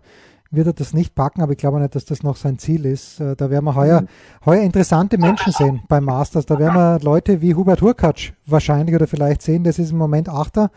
wird 0.54 0.66
er 0.66 0.74
das 0.74 0.92
nicht 0.92 1.14
packen, 1.14 1.40
aber 1.40 1.52
ich 1.52 1.58
glaube 1.58 1.80
nicht, 1.80 1.94
dass 1.94 2.04
das 2.04 2.22
noch 2.22 2.36
sein 2.36 2.58
Ziel 2.58 2.84
ist. 2.84 3.20
Äh, 3.20 3.36
da 3.36 3.48
werden 3.48 3.64
wir 3.64 3.74
heuer, 3.74 4.02
mhm. 4.02 4.06
heuer 4.44 4.62
interessante 4.62 5.16
Menschen 5.16 5.50
sehen 5.50 5.82
beim 5.88 6.04
Masters. 6.04 6.44
Da 6.44 6.58
werden 6.58 6.74
wir 6.74 7.00
Leute 7.02 7.40
wie 7.40 7.54
Hubert 7.54 7.80
Hurkacz 7.80 8.32
wahrscheinlich 8.44 8.94
oder 8.94 9.06
vielleicht 9.06 9.40
sehen, 9.40 9.64
das 9.64 9.78
ist 9.78 9.92
im 9.92 9.96
Moment 9.96 10.28
Achter. 10.28 10.70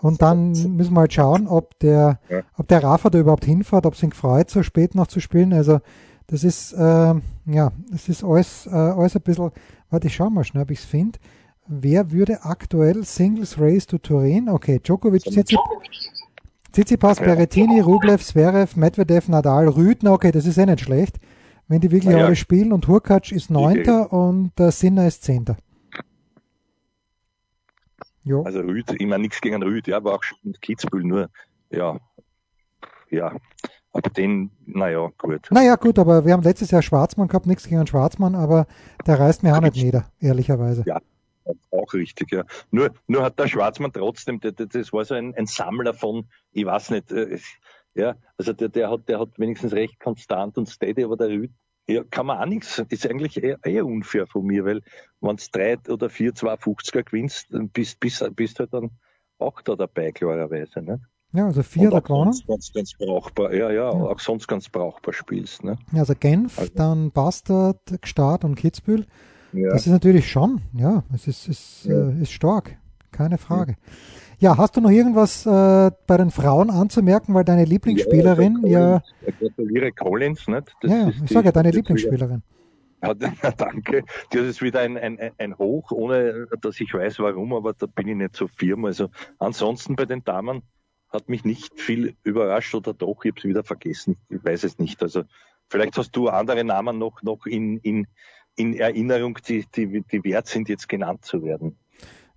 Und 0.00 0.22
dann 0.22 0.52
müssen 0.52 0.94
wir 0.94 1.00
halt 1.00 1.12
schauen, 1.12 1.46
ob 1.46 1.78
der, 1.80 2.18
ob 2.56 2.66
der 2.68 2.82
Rafa 2.82 3.10
da 3.10 3.18
überhaupt 3.18 3.44
hinfährt, 3.44 3.84
ob 3.84 3.92
es 3.92 4.02
ihn 4.02 4.08
gefreut, 4.08 4.48
so 4.48 4.62
spät 4.62 4.94
noch 4.94 5.08
zu 5.08 5.20
spielen. 5.20 5.52
Also 5.52 5.80
das 6.26 6.42
ist, 6.42 6.72
äh, 6.72 7.14
ja, 7.44 7.72
das 7.90 8.08
ist 8.08 8.24
alles, 8.24 8.66
äh, 8.66 8.70
alles 8.70 9.16
ein 9.16 9.22
bisschen, 9.22 9.50
warte, 9.90 10.06
ich 10.06 10.14
schau 10.14 10.30
mal 10.30 10.44
schnell, 10.44 10.62
ob 10.62 10.70
ich 10.70 10.78
es 10.78 10.84
finde. 10.86 11.18
Wer 11.72 12.10
würde 12.10 12.42
aktuell 12.42 13.04
Singles 13.04 13.60
Race 13.60 13.86
to 13.86 13.98
Turin? 13.98 14.48
Okay, 14.48 14.80
Djokovic, 14.80 15.22
Tsitsipas, 16.72 17.20
ja. 17.20 17.24
Berrettini, 17.24 17.78
Rublev, 17.78 18.24
Zverev, 18.24 18.76
Medvedev, 18.76 19.28
Nadal, 19.28 19.68
Rüdner. 19.68 20.14
Okay, 20.14 20.32
das 20.32 20.46
ist 20.46 20.58
eh 20.58 20.66
nicht 20.66 20.80
schlecht, 20.80 21.20
wenn 21.68 21.80
die 21.80 21.92
wirklich 21.92 22.12
ja, 22.12 22.26
alle 22.26 22.34
spielen. 22.34 22.72
Und 22.72 22.88
Hurkacz 22.88 23.30
ist 23.30 23.52
Neunter 23.52 24.12
und 24.12 24.58
äh, 24.58 24.72
Sinner 24.72 25.06
ist 25.06 25.22
Zehnter. 25.22 25.58
Jo. 28.24 28.42
Also 28.42 28.58
Rüd, 28.62 28.90
ich 28.90 29.06
meine 29.06 29.22
nichts 29.22 29.40
gegen 29.40 29.62
Rüd, 29.62 29.86
ja, 29.86 29.98
aber 29.98 30.16
auch 30.16 30.24
schon 30.24 30.52
Kitzbühel, 30.60 31.04
nur, 31.04 31.30
ja, 31.70 32.00
ja, 33.10 33.32
aber 33.92 34.10
den, 34.10 34.50
naja, 34.66 35.08
gut. 35.16 35.46
Naja, 35.52 35.76
gut, 35.76 36.00
aber 36.00 36.24
wir 36.24 36.32
haben 36.32 36.42
letztes 36.42 36.72
Jahr 36.72 36.82
Schwarzmann 36.82 37.28
gehabt, 37.28 37.46
nichts 37.46 37.68
gegen 37.68 37.86
Schwarzmann, 37.86 38.34
aber 38.34 38.66
der 39.06 39.20
reißt 39.20 39.44
mir 39.44 39.56
auch 39.56 39.60
nicht 39.60 39.76
nieder, 39.76 40.06
ehrlicherweise. 40.18 40.82
Ja, 40.84 41.00
auch 41.70 41.92
richtig, 41.94 42.32
ja. 42.32 42.44
Nur, 42.70 42.90
nur 43.06 43.22
hat 43.22 43.38
der 43.38 43.48
Schwarzmann 43.48 43.92
trotzdem, 43.92 44.40
das, 44.40 44.54
das 44.56 44.92
war 44.92 45.04
so 45.04 45.14
ein, 45.14 45.34
ein 45.34 45.46
Sammler 45.46 45.94
von, 45.94 46.28
ich 46.52 46.64
weiß 46.64 46.90
nicht, 46.90 47.12
äh, 47.12 47.38
ja, 47.94 48.16
also 48.36 48.52
der, 48.52 48.68
der 48.68 48.90
hat, 48.90 49.08
der 49.08 49.20
hat 49.20 49.38
wenigstens 49.38 49.72
recht 49.72 49.98
konstant 50.00 50.56
und 50.58 50.68
steady, 50.68 51.04
aber 51.04 51.16
der 51.16 51.28
Rüd, 51.28 51.50
ja, 51.88 52.04
kann 52.04 52.26
man 52.26 52.38
auch 52.38 52.46
nichts, 52.46 52.82
ist 52.88 53.06
eigentlich 53.06 53.42
eher, 53.42 53.58
eher 53.64 53.84
unfair 53.84 54.26
von 54.26 54.44
mir, 54.44 54.64
weil 54.64 54.82
wenn 55.20 55.36
du 55.36 55.44
drei 55.52 55.76
oder 55.88 56.08
vier 56.08 56.32
250er 56.32 57.02
gewinnst, 57.02 57.46
dann 57.50 57.68
bist, 57.68 57.98
bist, 58.00 58.24
bist 58.36 58.60
halt 58.60 58.72
dann 58.72 58.90
auch 59.38 59.60
da 59.62 59.74
dabei, 59.74 60.12
klarerweise, 60.12 60.82
ne? 60.82 61.00
Ja, 61.32 61.46
also 61.46 61.62
vier 61.62 61.90
da 61.90 62.00
gewonnen. 62.00 62.34
Ganz, 62.46 62.72
ganz 62.72 62.92
brauchbar, 62.98 63.54
ja, 63.54 63.70
ja, 63.70 63.84
ja, 63.84 63.90
auch 63.90 64.18
sonst 64.18 64.48
ganz 64.48 64.68
brauchbar 64.68 65.14
spielst, 65.14 65.62
ne? 65.62 65.78
Ja, 65.92 66.00
also 66.00 66.14
Genf, 66.18 66.58
also. 66.58 66.72
dann 66.74 67.12
Bastard, 67.12 67.80
Gstaad 68.00 68.44
und 68.44 68.56
Kitzbühel. 68.56 69.06
Ja. 69.52 69.70
Das 69.70 69.86
ist 69.86 69.92
natürlich 69.92 70.30
schon, 70.30 70.60
ja, 70.74 71.02
es 71.14 71.26
ist, 71.26 71.48
ist, 71.48 71.84
ja. 71.84 72.08
äh, 72.08 72.22
ist 72.22 72.32
stark, 72.32 72.76
keine 73.10 73.38
Frage. 73.38 73.76
Ja, 74.38 74.56
hast 74.56 74.76
du 74.76 74.80
noch 74.80 74.90
irgendwas 74.90 75.44
äh, 75.44 75.90
bei 76.06 76.16
den 76.16 76.30
Frauen 76.30 76.70
anzumerken, 76.70 77.34
weil 77.34 77.44
deine 77.44 77.64
Lieblingsspielerin 77.64 78.64
ja. 78.64 79.02
Ich 79.26 79.38
gratuliere 79.38 79.92
Collins, 79.92 80.48
nicht? 80.48 80.72
Das 80.80 80.90
ja, 80.90 81.08
ich 81.08 81.30
sage 81.30 81.46
ja, 81.46 81.52
deine 81.52 81.70
Lieblingsspielerin. 81.70 82.42
Ja, 83.02 83.14
danke. 83.56 84.04
Das 84.30 84.42
ist 84.42 84.62
wieder 84.62 84.80
ein, 84.80 84.96
ein, 84.96 85.18
ein 85.36 85.58
Hoch, 85.58 85.90
ohne 85.90 86.46
dass 86.60 86.80
ich 86.80 86.92
weiß 86.94 87.18
warum, 87.18 87.52
aber 87.52 87.74
da 87.74 87.86
bin 87.86 88.08
ich 88.08 88.16
nicht 88.16 88.36
so 88.36 88.48
firm. 88.48 88.84
Also 88.86 89.10
ansonsten 89.38 89.96
bei 89.96 90.06
den 90.06 90.24
Damen 90.24 90.62
hat 91.12 91.28
mich 91.28 91.44
nicht 91.44 91.78
viel 91.78 92.14
überrascht 92.22 92.74
oder 92.74 92.94
doch, 92.94 93.24
ich 93.24 93.32
habe 93.32 93.40
es 93.40 93.44
wieder 93.44 93.64
vergessen, 93.64 94.16
ich 94.28 94.42
weiß 94.42 94.64
es 94.64 94.78
nicht. 94.78 95.02
Also 95.02 95.24
vielleicht 95.68 95.98
hast 95.98 96.12
du 96.16 96.28
andere 96.28 96.64
Namen 96.64 96.98
noch, 96.98 97.22
noch 97.22 97.46
in, 97.46 97.78
in, 97.78 98.06
in 98.56 98.74
Erinnerung, 98.74 99.38
die, 99.46 99.64
die, 99.74 100.02
die 100.02 100.24
wert 100.24 100.46
sind, 100.46 100.68
jetzt 100.68 100.88
genannt 100.88 101.24
zu 101.24 101.42
werden? 101.42 101.76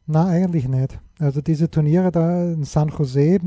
Na, 0.06 0.28
eigentlich 0.28 0.67
nicht. 0.67 0.99
Also 1.19 1.41
diese 1.41 1.69
Turniere 1.69 2.12
da 2.12 2.43
in 2.43 2.63
San 2.63 2.89
Jose, 2.89 3.39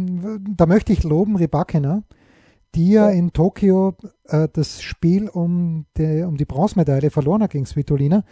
da 0.57 0.67
möchte 0.67 0.93
ich 0.93 1.03
loben 1.03 1.37
Ribakina, 1.37 2.03
die 2.75 2.91
ja 2.93 3.11
in 3.11 3.33
Tokio 3.33 3.95
äh, 4.25 4.49
das 4.53 4.83
Spiel 4.83 5.29
um 5.29 5.87
die, 5.97 6.23
um 6.23 6.37
die 6.37 6.45
Bronzemedaille 6.45 7.11
verloren 7.11 7.43
hat 7.43 7.51
gegen 7.51 7.67
Svitolina 7.67 8.25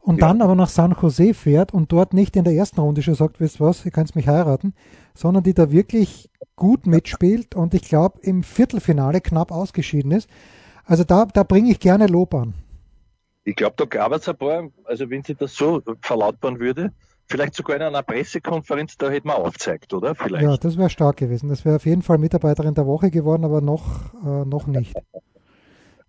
und 0.00 0.20
ja. 0.20 0.28
dann 0.28 0.42
aber 0.42 0.54
nach 0.54 0.68
San 0.68 0.94
Jose 1.00 1.34
fährt 1.34 1.72
und 1.72 1.90
dort 1.90 2.12
nicht 2.12 2.36
in 2.36 2.44
der 2.44 2.54
ersten 2.54 2.80
Runde 2.80 3.02
schon 3.02 3.14
sagt, 3.14 3.40
wisst 3.40 3.60
was, 3.60 3.84
ihr 3.84 3.90
könnt 3.90 4.14
mich 4.14 4.28
heiraten, 4.28 4.74
sondern 5.14 5.42
die 5.42 5.54
da 5.54 5.72
wirklich 5.72 6.30
gut 6.56 6.86
mitspielt 6.86 7.54
und 7.54 7.74
ich 7.74 7.82
glaube 7.82 8.20
im 8.22 8.42
Viertelfinale 8.42 9.20
knapp 9.20 9.50
ausgeschieden 9.50 10.12
ist. 10.12 10.28
Also 10.84 11.04
da, 11.04 11.24
da 11.24 11.42
bringe 11.42 11.70
ich 11.70 11.80
gerne 11.80 12.06
Lob 12.06 12.34
an. 12.34 12.54
Ich 13.44 13.56
glaube, 13.56 13.74
da 13.76 13.84
gab 13.84 14.12
es 14.12 14.28
ein 14.28 14.36
paar, 14.36 14.68
also 14.84 15.10
wenn 15.10 15.22
sie 15.22 15.34
das 15.34 15.54
so 15.54 15.82
verlautbaren 16.00 16.58
würde, 16.60 16.92
vielleicht 17.26 17.54
sogar 17.54 17.76
in 17.76 17.82
einer 17.82 18.02
Pressekonferenz, 18.02 18.96
da 18.96 19.10
hätte 19.10 19.26
man 19.26 19.36
aufzeigt, 19.36 19.92
oder? 19.92 20.14
Vielleicht. 20.14 20.44
Ja, 20.44 20.56
das 20.56 20.78
wäre 20.78 20.90
stark 20.90 21.18
gewesen. 21.18 21.48
Das 21.48 21.64
wäre 21.64 21.76
auf 21.76 21.86
jeden 21.86 22.02
Fall 22.02 22.18
Mitarbeiterin 22.18 22.74
der 22.74 22.86
Woche 22.86 23.10
geworden, 23.10 23.44
aber 23.44 23.60
noch, 23.60 24.14
äh, 24.24 24.44
noch 24.44 24.66
nicht. 24.66 24.94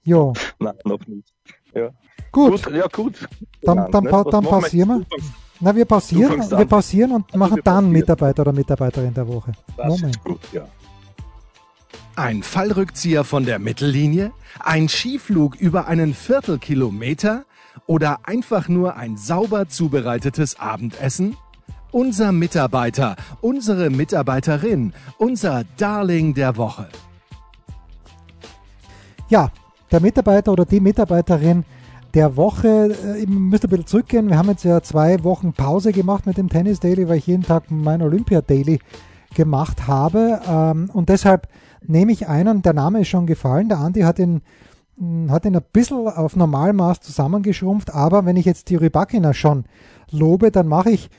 Ja. 0.03 0.31
Nein, 0.59 0.75
noch 0.85 1.05
nicht. 1.07 1.33
Ja. 1.73 1.89
Gut. 2.31 2.63
gut. 2.63 2.73
Ja, 2.73 2.87
gut. 2.87 3.27
Dann, 3.61 3.91
dann, 3.91 4.05
dann, 4.05 4.23
dann 4.29 4.43
pausieren 4.43 4.89
wir. 4.89 5.05
Na, 5.61 5.75
wir 5.75 5.85
pausieren, 5.85 6.39
wir 6.49 6.65
pausieren 6.65 7.11
und 7.13 7.25
also 7.27 7.37
machen 7.37 7.61
dann 7.63 7.89
Mitarbeiter 7.89 8.41
oder 8.41 8.51
Mitarbeiterin 8.51 9.13
der 9.13 9.27
Woche. 9.27 9.53
Das 9.77 9.87
Moment. 9.87 10.23
Gut, 10.23 10.41
ja. 10.51 10.67
Ein 12.17 12.43
Fallrückzieher 12.43 13.25
von 13.25 13.45
der 13.45 13.59
Mittellinie? 13.59 14.31
Ein 14.61 14.87
Skiflug 14.87 15.55
über 15.55 15.87
einen 15.87 16.13
Viertelkilometer? 16.13 17.43
Oder 17.87 18.19
einfach 18.23 18.69
nur 18.69 18.95
ein 18.95 19.17
sauber 19.17 19.67
zubereitetes 19.67 20.57
Abendessen? 20.57 21.35
Unser 21.91 22.31
Mitarbeiter, 22.31 23.17
unsere 23.41 23.89
Mitarbeiterin, 23.89 24.93
unser 25.17 25.65
Darling 25.75 26.33
der 26.33 26.55
Woche. 26.55 26.87
Ja, 29.27 29.51
der 29.91 29.99
Mitarbeiter 29.99 30.53
oder 30.53 30.65
die 30.65 30.79
Mitarbeiterin 30.79 31.65
der 32.13 32.37
Woche. 32.37 32.95
Äh, 33.05 33.23
ich 33.23 33.27
müsste 33.27 33.67
ein 33.67 33.71
bisschen 33.71 33.87
zurückgehen. 33.87 34.29
Wir 34.29 34.37
haben 34.37 34.49
jetzt 34.49 34.63
ja 34.63 34.81
zwei 34.81 35.21
Wochen 35.25 35.51
Pause 35.51 35.91
gemacht 35.91 36.25
mit 36.25 36.37
dem 36.37 36.47
Tennis 36.47 36.79
Daily, 36.79 37.09
weil 37.09 37.17
ich 37.17 37.27
jeden 37.27 37.43
Tag 37.43 37.69
mein 37.69 38.01
Olympia 38.01 38.41
Daily 38.41 38.79
gemacht 39.33 39.85
habe. 39.87 40.39
Ähm, 40.47 40.89
und 40.93 41.09
deshalb 41.09 41.49
nehme 41.87 42.11
ich 42.11 42.27
einen, 42.27 42.61
der 42.61 42.73
Name 42.73 43.01
ist 43.01 43.07
schon 43.07 43.25
gefallen. 43.25 43.69
Der 43.69 43.79
Andi 43.79 44.01
hat 44.01 44.19
ihn, 44.19 44.41
hm, 44.97 45.31
hat 45.31 45.45
ihn 45.45 45.55
ein 45.55 45.63
bisschen 45.73 46.07
auf 46.07 46.35
Normalmaß 46.35 47.01
zusammengeschrumpft. 47.01 47.93
Aber 47.93 48.25
wenn 48.25 48.37
ich 48.37 48.45
jetzt 48.45 48.69
die 48.69 48.75
Rybakina 48.75 49.33
schon 49.33 49.65
lobe, 50.11 50.51
dann 50.51 50.67
mache 50.67 50.91
ich 50.91 51.09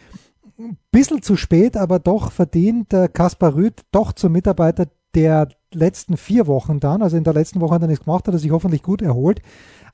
ein 0.58 0.78
bisschen 0.90 1.22
zu 1.22 1.36
spät, 1.36 1.76
aber 1.76 1.98
doch 1.98 2.32
verdient 2.32 2.94
Kaspar 3.12 3.54
Rüth 3.54 3.84
doch 3.92 4.12
zum 4.12 4.32
Mitarbeiter 4.32 4.86
der 5.14 5.48
letzten 5.72 6.16
vier 6.16 6.46
Wochen 6.46 6.80
dann. 6.80 7.02
Also 7.02 7.16
in 7.16 7.24
der 7.24 7.34
letzten 7.34 7.60
Woche 7.60 7.74
hat 7.74 7.82
er 7.82 7.88
nichts 7.88 8.04
gemacht, 8.04 8.26
hat 8.26 8.34
er 8.34 8.38
sich 8.38 8.50
hoffentlich 8.50 8.82
gut 8.82 9.02
erholt. 9.02 9.42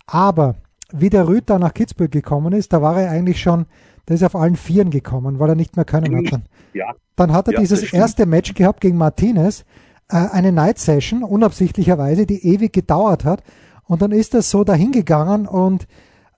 Aber 0.07 0.57
wie 0.93 1.11
der 1.11 1.27
Rüth 1.27 1.49
nach 1.49 1.75
Kitzbühel 1.75 2.09
gekommen 2.09 2.53
ist, 2.53 2.73
da 2.73 2.83
war 2.83 3.01
er 3.01 3.11
eigentlich 3.11 3.41
schon, 3.41 3.67
der 4.09 4.17
ist 4.17 4.25
auf 4.25 4.37
allen 4.37 4.57
Vieren 4.57 4.91
gekommen, 4.91 5.39
weil 5.39 5.49
er 5.49 5.55
nicht 5.55 5.77
mehr 5.77 5.85
können 5.85 6.17
hat. 6.17 6.33
Dann, 6.33 6.43
ja. 6.75 6.93
dann 7.17 7.33
hat 7.33 7.49
er 7.49 7.55
ja, 7.55 7.61
dieses 7.61 7.93
erste 7.93 8.27
Match 8.27 8.55
gehabt 8.55 8.81
gegen 8.81 8.99
Martinez, 8.99 9.65
eine 10.09 10.53
Night 10.53 10.79
Session, 10.79 11.23
unabsichtlicherweise, 11.23 12.27
die 12.27 12.47
ewig 12.47 12.73
gedauert 12.73 13.25
hat. 13.25 13.43
Und 13.85 14.03
dann 14.03 14.13
ist 14.13 14.35
das 14.35 14.51
so 14.51 14.65
dahingegangen 14.65 15.47
und 15.47 15.87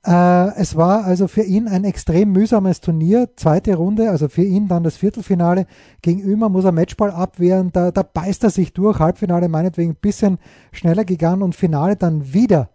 äh, 0.06 0.54
es 0.56 0.76
war 0.76 1.04
also 1.04 1.28
für 1.28 1.42
ihn 1.42 1.66
ein 1.66 1.84
extrem 1.84 2.30
mühsames 2.32 2.80
Turnier. 2.80 3.30
Zweite 3.36 3.74
Runde, 3.76 4.10
also 4.10 4.28
für 4.28 4.42
ihn 4.42 4.68
dann 4.68 4.82
das 4.82 4.96
Viertelfinale. 4.96 5.66
Gegen 6.02 6.22
Ömer 6.22 6.50
muss 6.50 6.64
er 6.64 6.72
Matchball 6.72 7.10
abwehren. 7.10 7.70
Da, 7.72 7.90
da 7.90 8.02
beißt 8.02 8.44
er 8.44 8.50
sich 8.50 8.74
durch. 8.74 8.98
Halbfinale 8.98 9.48
meinetwegen 9.48 9.92
ein 9.92 9.98
bisschen 10.00 10.38
schneller 10.72 11.04
gegangen 11.04 11.42
und 11.42 11.54
Finale 11.54 11.96
dann 11.96 12.34
wieder 12.34 12.68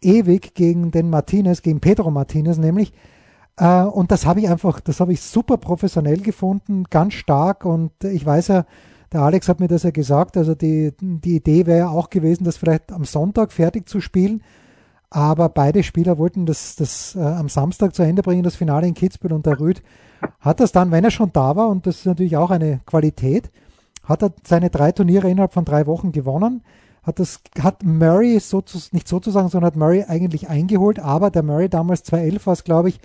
ewig 0.00 0.54
gegen 0.54 0.90
den 0.90 1.10
Martinez, 1.10 1.62
gegen 1.62 1.80
Pedro 1.80 2.10
Martinez 2.10 2.58
nämlich. 2.58 2.92
Äh, 3.56 3.82
und 3.82 4.10
das 4.10 4.26
habe 4.26 4.40
ich 4.40 4.48
einfach, 4.48 4.80
das 4.80 4.98
habe 4.98 5.12
ich 5.12 5.20
super 5.20 5.58
professionell 5.58 6.18
gefunden, 6.18 6.84
ganz 6.90 7.14
stark. 7.14 7.64
Und 7.64 7.92
ich 8.02 8.26
weiß 8.26 8.48
ja, 8.48 8.66
der 9.14 9.22
Alex 9.22 9.48
hat 9.48 9.60
mir 9.60 9.68
das 9.68 9.84
ja 9.84 9.90
gesagt, 9.90 10.36
also 10.36 10.54
die, 10.54 10.92
die 11.00 11.36
Idee 11.36 11.66
wäre 11.66 11.78
ja 11.78 11.88
auch 11.88 12.10
gewesen, 12.10 12.44
das 12.44 12.56
vielleicht 12.56 12.92
am 12.92 13.04
Sonntag 13.04 13.52
fertig 13.52 13.88
zu 13.88 14.00
spielen. 14.00 14.42
Aber 15.08 15.48
beide 15.48 15.82
Spieler 15.82 16.18
wollten 16.18 16.44
das, 16.44 16.74
das 16.76 17.14
äh, 17.14 17.20
am 17.20 17.48
Samstag 17.48 17.94
zu 17.94 18.02
Ende 18.02 18.22
bringen, 18.22 18.42
das 18.42 18.56
Finale 18.56 18.86
in 18.86 18.94
Kitzbühel. 18.94 19.32
Und 19.32 19.46
der 19.46 19.60
Rüd 19.60 19.82
hat 20.40 20.60
das 20.60 20.72
dann, 20.72 20.90
wenn 20.90 21.04
er 21.04 21.12
schon 21.12 21.32
da 21.32 21.54
war, 21.54 21.68
und 21.68 21.86
das 21.86 21.98
ist 21.98 22.06
natürlich 22.06 22.36
auch 22.36 22.50
eine 22.50 22.80
Qualität, 22.84 23.50
hat 24.02 24.22
er 24.22 24.32
seine 24.44 24.70
drei 24.70 24.92
Turniere 24.92 25.30
innerhalb 25.30 25.54
von 25.54 25.64
drei 25.64 25.86
Wochen 25.86 26.12
gewonnen 26.12 26.62
hat 27.04 27.20
das, 27.20 27.40
hat 27.60 27.82
Murray 27.82 28.40
sozusagen, 28.40 28.96
nicht 28.96 29.08
sozusagen, 29.08 29.48
sondern 29.48 29.66
hat 29.68 29.76
Murray 29.76 30.04
eigentlich 30.08 30.48
eingeholt, 30.48 30.98
aber 30.98 31.30
der 31.30 31.42
Murray 31.42 31.68
damals 31.68 32.02
211 32.04 32.46
war 32.46 32.52
es, 32.54 32.64
glaube 32.64 32.88
ich, 32.88 32.98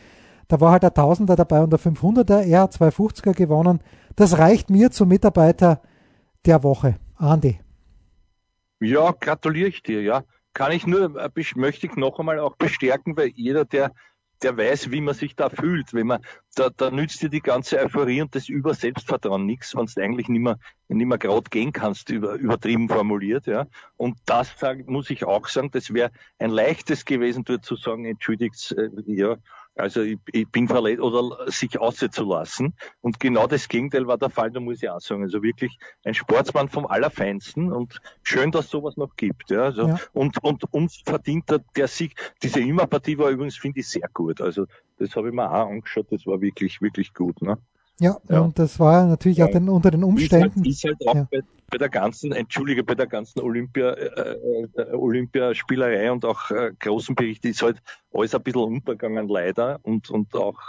da 0.48 0.60
war 0.62 0.72
halt 0.72 0.84
der 0.84 0.93
Tausender 0.93 1.36
dabei 1.36 1.62
und 1.62 1.72
der 1.72 1.80
500er, 1.80 2.39
er 2.39 2.62
hat 2.62 2.74
250er 2.74 3.34
gewonnen. 3.34 3.82
Das 4.15 4.38
reicht 4.39 4.69
mir 4.69 4.89
zum 4.89 5.10
Mitarbeiter 5.10 5.82
der 6.45 6.63
Woche. 6.63 6.99
Andi. 7.15 7.60
Ja, 8.80 9.12
gratuliere 9.12 9.69
ich 9.69 9.84
dir, 9.84 10.02
ja. 10.02 10.23
Kann 10.54 10.71
ich 10.71 10.88
nur, 10.88 11.15
äh, 11.17 11.30
möchte 11.56 11.88
ich 11.88 11.95
noch 11.95 12.19
einmal 12.19 12.39
auch 12.39 12.56
bestärken, 12.56 13.15
weil 13.17 13.30
jeder, 13.36 13.65
der 13.65 13.91
der 14.41 14.58
weiß, 14.58 14.91
wie 14.91 15.02
man 15.02 15.13
sich 15.13 15.36
da 15.36 15.49
fühlt. 15.49 15.93
Wenn 15.93 16.08
man, 16.08 16.21
da, 16.56 16.69
da 16.69 16.91
nützt 16.91 17.21
dir 17.21 17.30
die 17.30 17.41
ganze 17.41 17.80
Euphorie 17.80 18.21
und 18.21 18.34
das 18.36 18.49
über 18.49 18.73
Selbstvertrauen 18.73 19.45
nichts, 19.45 19.75
wenn 19.75 19.86
du 19.86 20.02
eigentlich 20.02 20.30
nicht 20.30 20.41
mehr, 20.41 20.58
nicht 20.88 21.08
mehr 21.08 21.17
gerade 21.17 21.49
gehen 21.49 21.73
kannst, 21.73 22.10
über, 22.10 22.34
übertrieben 22.34 22.89
formuliert, 22.89 23.47
ja. 23.47 23.67
Und 23.97 24.17
das 24.25 24.54
sag, 24.58 24.88
muss 24.88 25.10
ich 25.10 25.25
auch 25.25 25.47
sagen, 25.47 25.71
das 25.71 25.93
wäre 25.93 26.12
ein 26.38 26.49
leichtes 26.49 27.06
gewesen, 27.06 27.43
dort 27.43 27.65
zu 27.65 27.75
sagen, 27.75 28.06
entschuldigt, 28.06 28.73
äh, 28.78 28.89
ja, 29.08 29.38
also 29.80 30.02
ich, 30.02 30.20
ich 30.32 30.48
bin 30.48 30.68
verletzt 30.68 31.02
oder 31.02 31.50
sich 31.50 31.80
auszulassen. 31.80 32.74
Und 33.02 33.20
genau 33.20 33.48
das 33.48 33.68
Gegenteil 33.68 34.08
war 34.08 34.18
der 34.18 34.30
Fall, 34.30 34.52
da 34.52 34.60
muss 34.60 34.84
ich 34.84 34.89
auch 34.89 35.00
sagen. 35.00 35.24
Also 35.24 35.42
wirklich 35.42 35.78
ein 36.04 36.13
Sportsmann 36.13 36.70
vom 36.70 36.86
Allerfeinsten 36.86 37.72
und 37.72 38.00
schön, 38.24 38.52
dass 38.52 38.70
sowas 38.70 38.98
noch 38.98 39.15
gibt. 39.15 39.50
Ja, 39.50 39.63
also, 39.63 39.88
ja. 39.88 40.00
Und, 40.13 40.44
und 40.44 40.63
uns 40.74 41.02
verdient 41.06 41.50
der, 41.50 41.60
der 41.76 41.88
Sieg. 41.88 42.15
Diese 42.44 42.60
Immer-Partie 42.60 43.18
war 43.18 43.30
übrigens, 43.30 43.58
finde 43.58 43.80
ich, 43.80 43.88
sehr 43.88 44.10
gut. 44.13 44.42
Also 44.42 44.65
das 44.98 45.15
habe 45.15 45.30
ich 45.30 45.34
mir 45.34 45.50
auch 45.50 45.70
angeschaut, 45.70 46.08
das 46.12 46.26
war 46.26 46.42
wirklich, 46.42 46.82
wirklich 46.82 47.13
gut. 47.13 47.42
Ne? 47.42 47.58
Ja, 48.00 48.18
ja, 48.30 48.40
und 48.40 48.58
das 48.58 48.80
war 48.80 49.06
natürlich 49.06 49.40
ja. 49.40 49.46
auch 49.46 49.52
den, 49.52 49.68
unter 49.68 49.92
den 49.92 50.04
Umständen. 50.04 50.64
Ist 50.66 50.84
halt, 50.86 50.96
ist 50.96 51.06
halt 51.06 51.08
auch 51.08 51.16
ja. 51.16 51.28
bei, 51.30 51.42
bei, 51.70 51.78
der 51.78 51.90
ganzen, 51.90 52.32
entschuldige, 52.32 52.84
bei 52.84 52.96
der 52.96 53.08
ganzen 53.08 53.42
Olympia, 53.42 53.92
äh, 53.92 54.68
äh, 54.76 54.94
Olympiaspielerei 54.94 56.10
und 56.12 56.24
auch 56.24 56.50
äh, 56.52 56.72
großen 56.80 57.14
Bericht 57.14 57.44
ist 57.46 57.62
halt 57.62 57.82
alles 58.14 58.34
ein 58.34 58.42
bisschen 58.42 58.62
untergegangen 58.62 59.28
leider 59.28 59.80
und, 59.84 60.10
und 60.10 60.34
auch 60.36 60.60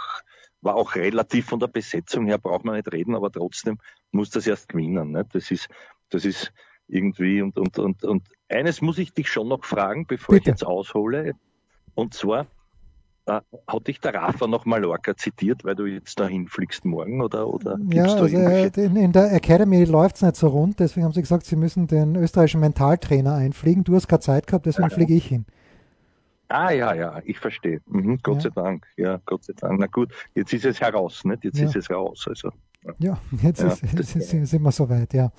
war 0.61 0.75
auch 0.75 0.95
relativ 0.95 1.47
von 1.47 1.59
der 1.59 1.67
Besetzung 1.67 2.27
her, 2.27 2.37
braucht 2.37 2.65
man 2.65 2.75
nicht 2.75 2.91
reden, 2.91 3.15
aber 3.15 3.31
trotzdem 3.31 3.79
muss 4.11 4.29
das 4.29 4.45
erst 4.45 4.69
gewinnen. 4.69 5.11
Ne? 5.11 5.25
Das 5.31 5.49
ist, 5.51 5.69
das 6.09 6.25
ist 6.25 6.53
irgendwie 6.87 7.41
und, 7.41 7.57
und, 7.57 7.79
und, 7.79 8.03
und 8.03 8.27
eines 8.49 8.81
muss 8.81 8.97
ich 8.97 9.13
dich 9.13 9.29
schon 9.29 9.47
noch 9.47 9.63
fragen, 9.63 10.05
bevor 10.05 10.35
Bitte. 10.35 10.41
ich 10.41 10.47
jetzt 10.47 10.65
aushole. 10.65 11.33
Und 11.95 12.13
zwar, 12.13 12.47
hat 13.27 13.87
dich 13.87 13.99
der 13.99 14.15
Rafa 14.15 14.47
noch 14.47 14.65
Mallorca 14.65 15.15
zitiert, 15.15 15.63
weil 15.63 15.75
du 15.75 15.85
jetzt 15.85 16.19
dahin 16.19 16.47
fliegst 16.47 16.85
morgen 16.85 17.21
oder, 17.21 17.47
oder 17.47 17.77
Ja, 17.91 18.05
also 18.05 18.25
in, 18.25 18.95
in, 18.95 19.11
der 19.11 19.31
Academy 19.33 19.83
läuft 19.85 20.17
es 20.17 20.21
nicht 20.21 20.35
so 20.35 20.47
rund, 20.47 20.79
deswegen 20.79 21.05
haben 21.05 21.13
sie 21.13 21.21
gesagt, 21.21 21.45
sie 21.45 21.55
müssen 21.55 21.87
den 21.87 22.15
österreichischen 22.15 22.61
Mentaltrainer 22.61 23.35
einfliegen. 23.35 23.83
Du 23.83 23.95
hast 23.95 24.07
keine 24.07 24.21
Zeit 24.21 24.47
gehabt, 24.47 24.65
deswegen 24.65 24.89
ja. 24.89 24.95
fliege 24.95 25.13
ich 25.13 25.27
hin. 25.27 25.45
Ah 26.47 26.71
ja, 26.71 26.93
ja, 26.93 27.21
ich 27.23 27.39
verstehe. 27.39 27.79
Mhm, 27.87 28.19
Gott 28.23 28.35
ja. 28.35 28.41
sei 28.41 28.49
Dank. 28.49 28.85
Ja, 28.97 29.21
Gott 29.25 29.45
sei 29.45 29.53
Dank. 29.55 29.79
Na 29.79 29.87
gut, 29.87 30.11
jetzt 30.35 30.51
ist 30.51 30.65
es 30.65 30.81
heraus, 30.81 31.23
nicht? 31.23 31.45
Jetzt 31.45 31.59
ja. 31.59 31.65
ist 31.65 31.75
es 31.75 31.89
raus. 31.89 32.25
Also, 32.27 32.51
ja. 32.99 33.17
jetzt, 33.41 33.63
ist, 33.63 34.15
ist, 34.15 34.29
sind 34.29 34.61
wir 34.61 34.71
soweit, 34.71 35.13
ja. 35.13 35.31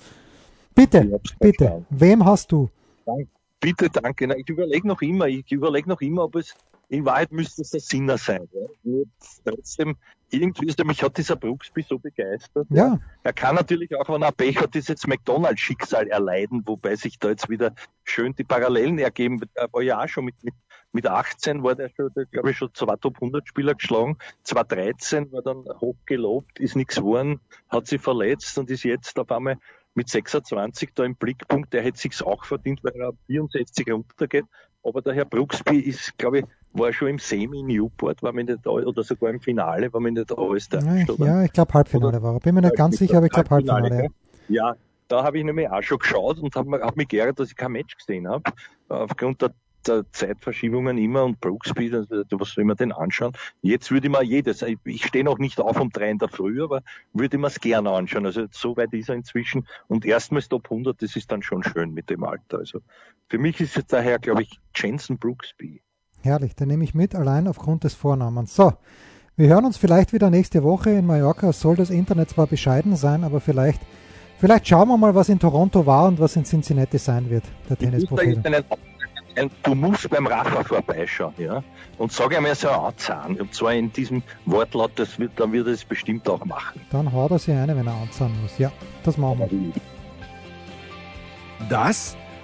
Bitte, 0.73 1.19
bitte, 1.39 1.85
wem 1.91 2.25
hast 2.25 2.51
du? 2.51 2.67
Dank, 3.05 3.27
bitte, 3.59 3.89
danke. 3.89 4.27
Na, 4.27 4.35
ich 4.35 4.49
überlege 4.49 4.87
noch 4.87 5.01
immer, 5.03 5.27
ich 5.27 5.51
überlege 5.51 5.87
noch 5.87 6.01
immer, 6.01 6.23
ob 6.23 6.35
es 6.35 6.55
in 6.93 7.05
Wahrheit 7.05 7.31
müsste 7.31 7.63
es 7.63 7.71
der 7.71 7.79
Sinner 7.79 8.19
sein. 8.19 8.47
Ja. 8.83 9.01
Trotzdem, 9.45 9.97
irgendwie 10.29 10.67
ist 10.67 10.77
er, 10.77 10.85
mich 10.85 11.01
hat 11.01 11.17
dieser 11.17 11.35
Brooksby 11.35 11.81
so 11.81 11.97
begeistert. 11.97 12.67
Ja. 12.69 12.99
Er 13.23 13.33
kann 13.33 13.55
natürlich 13.55 13.95
auch, 13.95 14.07
wenn 14.09 14.21
er 14.21 14.31
Pech 14.31 14.61
hat, 14.61 14.75
dieses 14.75 15.07
McDonalds-Schicksal 15.07 16.07
erleiden, 16.07 16.61
wobei 16.65 16.95
sich 16.95 17.17
da 17.17 17.29
jetzt 17.29 17.49
wieder 17.49 17.73
schön 18.03 18.35
die 18.35 18.43
Parallelen 18.43 18.99
ergeben. 18.99 19.41
Er 19.55 19.73
war 19.73 19.81
ja 19.81 20.03
auch 20.03 20.07
schon 20.07 20.25
mit, 20.25 20.35
mit, 20.43 20.53
mit 20.91 21.07
18 21.07 21.63
war 21.63 21.73
der 21.73 21.89
schon, 21.95 22.11
glaube 22.31 22.51
ich, 22.51 22.57
schon 22.57 22.69
zwei 22.75 22.95
Top 22.97 23.15
100 23.15 23.47
Spieler 23.47 23.73
geschlagen. 23.73 24.19
2013 24.43 25.31
war 25.31 25.41
dann 25.41 25.65
hochgelobt, 25.81 26.59
ist 26.59 26.75
nichts 26.75 26.97
geworden, 26.97 27.39
hat 27.69 27.87
sich 27.87 28.01
verletzt 28.01 28.55
und 28.59 28.69
ist 28.69 28.83
jetzt 28.83 29.17
auf 29.17 29.31
einmal 29.31 29.57
mit 29.95 30.09
26 30.09 30.91
da 30.93 31.05
im 31.05 31.15
Blickpunkt. 31.15 31.73
Der 31.73 31.81
hätte 31.81 31.97
sich's 31.97 32.21
auch 32.21 32.45
verdient, 32.45 32.83
weil 32.83 32.93
er 32.95 33.09
auf 33.09 33.15
64 33.25 33.91
runtergeht. 33.91 34.45
Aber 34.83 35.01
der 35.01 35.13
Herr 35.13 35.25
Brooksby 35.25 35.79
ist, 35.79 36.17
glaube 36.17 36.39
ich, 36.39 36.45
war 36.73 36.91
schon 36.91 37.09
im 37.09 37.19
Semi 37.19 37.61
Newport, 37.63 38.23
war 38.23 38.33
mir 38.33 38.43
nicht 38.43 38.65
oder 38.65 39.03
sogar 39.03 39.29
im 39.29 39.39
Finale, 39.39 39.93
war 39.93 40.01
mir 40.01 40.11
nicht 40.11 40.35
alles 40.37 40.69
da. 40.69 40.79
Ja, 40.79 41.15
ja, 41.17 41.43
ich 41.43 41.53
glaube 41.53 41.73
Halbfinale 41.73 42.17
oder? 42.17 42.23
war. 42.23 42.39
Bin 42.39 42.55
mir 42.55 42.61
nicht 42.61 42.75
ganz 42.75 42.97
sicher, 42.97 43.17
aber 43.17 43.27
ich 43.27 43.31
glaube 43.31 43.49
Halbfinale. 43.49 43.83
Halbfinale 43.83 44.13
ja. 44.49 44.69
ja, 44.69 44.75
da 45.07 45.23
habe 45.23 45.37
ich 45.37 45.43
nämlich 45.43 45.69
auch 45.69 45.83
schon 45.83 45.99
geschaut 45.99 46.39
und 46.39 46.55
habe 46.55 46.81
hab 46.81 46.97
mich 46.97 47.07
geärgert, 47.07 47.39
dass 47.39 47.49
ich 47.49 47.55
kein 47.55 47.71
Match 47.71 47.95
gesehen 47.95 48.27
habe. 48.27 48.43
Aufgrund 48.89 49.41
der, 49.41 49.53
der 49.85 50.05
Zeitverschiebungen 50.11 50.97
immer 50.97 51.23
und 51.23 51.39
Brooksby, 51.39 51.93
also, 51.93 52.25
was 52.31 52.49
soll 52.49 52.63
man 52.63 52.77
denn 52.77 52.91
anschauen? 52.91 53.33
Jetzt 53.61 53.91
würde 53.91 54.07
ich 54.07 54.11
mir 54.11 54.23
jedes, 54.23 54.63
ich 54.85 55.05
stehe 55.05 55.23
noch 55.23 55.37
nicht 55.37 55.59
auf 55.59 55.79
um 55.79 55.91
drei 55.91 56.09
in 56.09 56.17
der 56.17 56.29
Früh, 56.29 56.63
aber 56.63 56.81
würde 57.13 57.37
ich 57.37 57.41
mir 57.41 57.47
es 57.47 57.59
gerne 57.59 57.91
anschauen. 57.91 58.25
Also 58.25 58.45
so 58.51 58.75
weit 58.77 58.93
ist 58.93 59.09
er 59.09 59.15
inzwischen. 59.15 59.67
Und 59.87 60.05
erstmals 60.05 60.49
Top 60.49 60.65
100, 60.65 61.01
das 61.01 61.15
ist 61.15 61.31
dann 61.31 61.43
schon 61.43 61.63
schön 61.63 61.93
mit 61.93 62.09
dem 62.09 62.23
Alter. 62.23 62.59
Also 62.59 62.79
für 63.29 63.37
mich 63.37 63.61
ist 63.61 63.77
es 63.77 63.85
daher, 63.85 64.19
glaube 64.19 64.43
ich, 64.43 64.59
Jensen 64.75 65.17
Brooksby. 65.17 65.81
Herrlich, 66.23 66.55
den 66.55 66.69
nehme 66.69 66.83
ich 66.83 66.95
mit, 66.95 67.15
allein 67.15 67.47
aufgrund 67.47 67.83
des 67.83 67.93
Vornamens. 67.93 68.55
So, 68.55 68.73
wir 69.35 69.49
hören 69.49 69.65
uns 69.65 69.77
vielleicht 69.77 70.13
wieder 70.13 70.29
nächste 70.29 70.63
Woche 70.63 70.89
in 70.91 71.05
Mallorca. 71.05 71.53
Soll 71.53 71.75
das 71.75 71.89
Internet 71.89 72.29
zwar 72.29 72.47
bescheiden 72.47 72.95
sein, 72.95 73.23
aber 73.23 73.39
vielleicht 73.39 73.81
Vielleicht 74.43 74.67
schauen 74.67 74.89
wir 74.89 74.97
mal, 74.97 75.15
was 75.15 75.29
in 75.29 75.39
Toronto 75.39 75.85
war 75.85 76.05
und 76.05 76.19
was 76.19 76.35
in 76.35 76.43
Cincinnati 76.43 76.97
sein 76.97 77.29
wird, 77.29 77.45
der 77.69 77.77
Tennisprofi. 77.77 78.37
Du 79.63 79.73
musst 79.73 80.09
beim 80.09 80.27
Rafa 80.27 80.65
vorbeischauen, 80.65 81.33
ja, 81.37 81.63
und 81.97 82.11
sag 82.11 82.35
einmal 82.35 82.53
so 82.53 82.67
anzahlen. 82.67 83.39
Und 83.39 83.53
zwar 83.53 83.73
in 83.73 83.93
diesem 83.93 84.21
Wortlaut, 84.45 84.91
das 84.97 85.17
wird, 85.17 85.31
dann 85.37 85.53
wird 85.53 85.67
er 85.67 85.73
es 85.73 85.85
bestimmt 85.85 86.27
auch 86.27 86.43
machen. 86.43 86.81
Dann 86.91 87.09
haut 87.13 87.31
er 87.31 87.39
sich 87.39 87.55
eine, 87.55 87.73
wenn 87.73 87.87
er 87.87 87.93
anzahlen 87.93 88.33
muss. 88.41 88.57
Ja, 88.57 88.69
das 89.03 89.17
machen 89.17 89.39
wir. 89.39 89.71
Das 91.69 92.17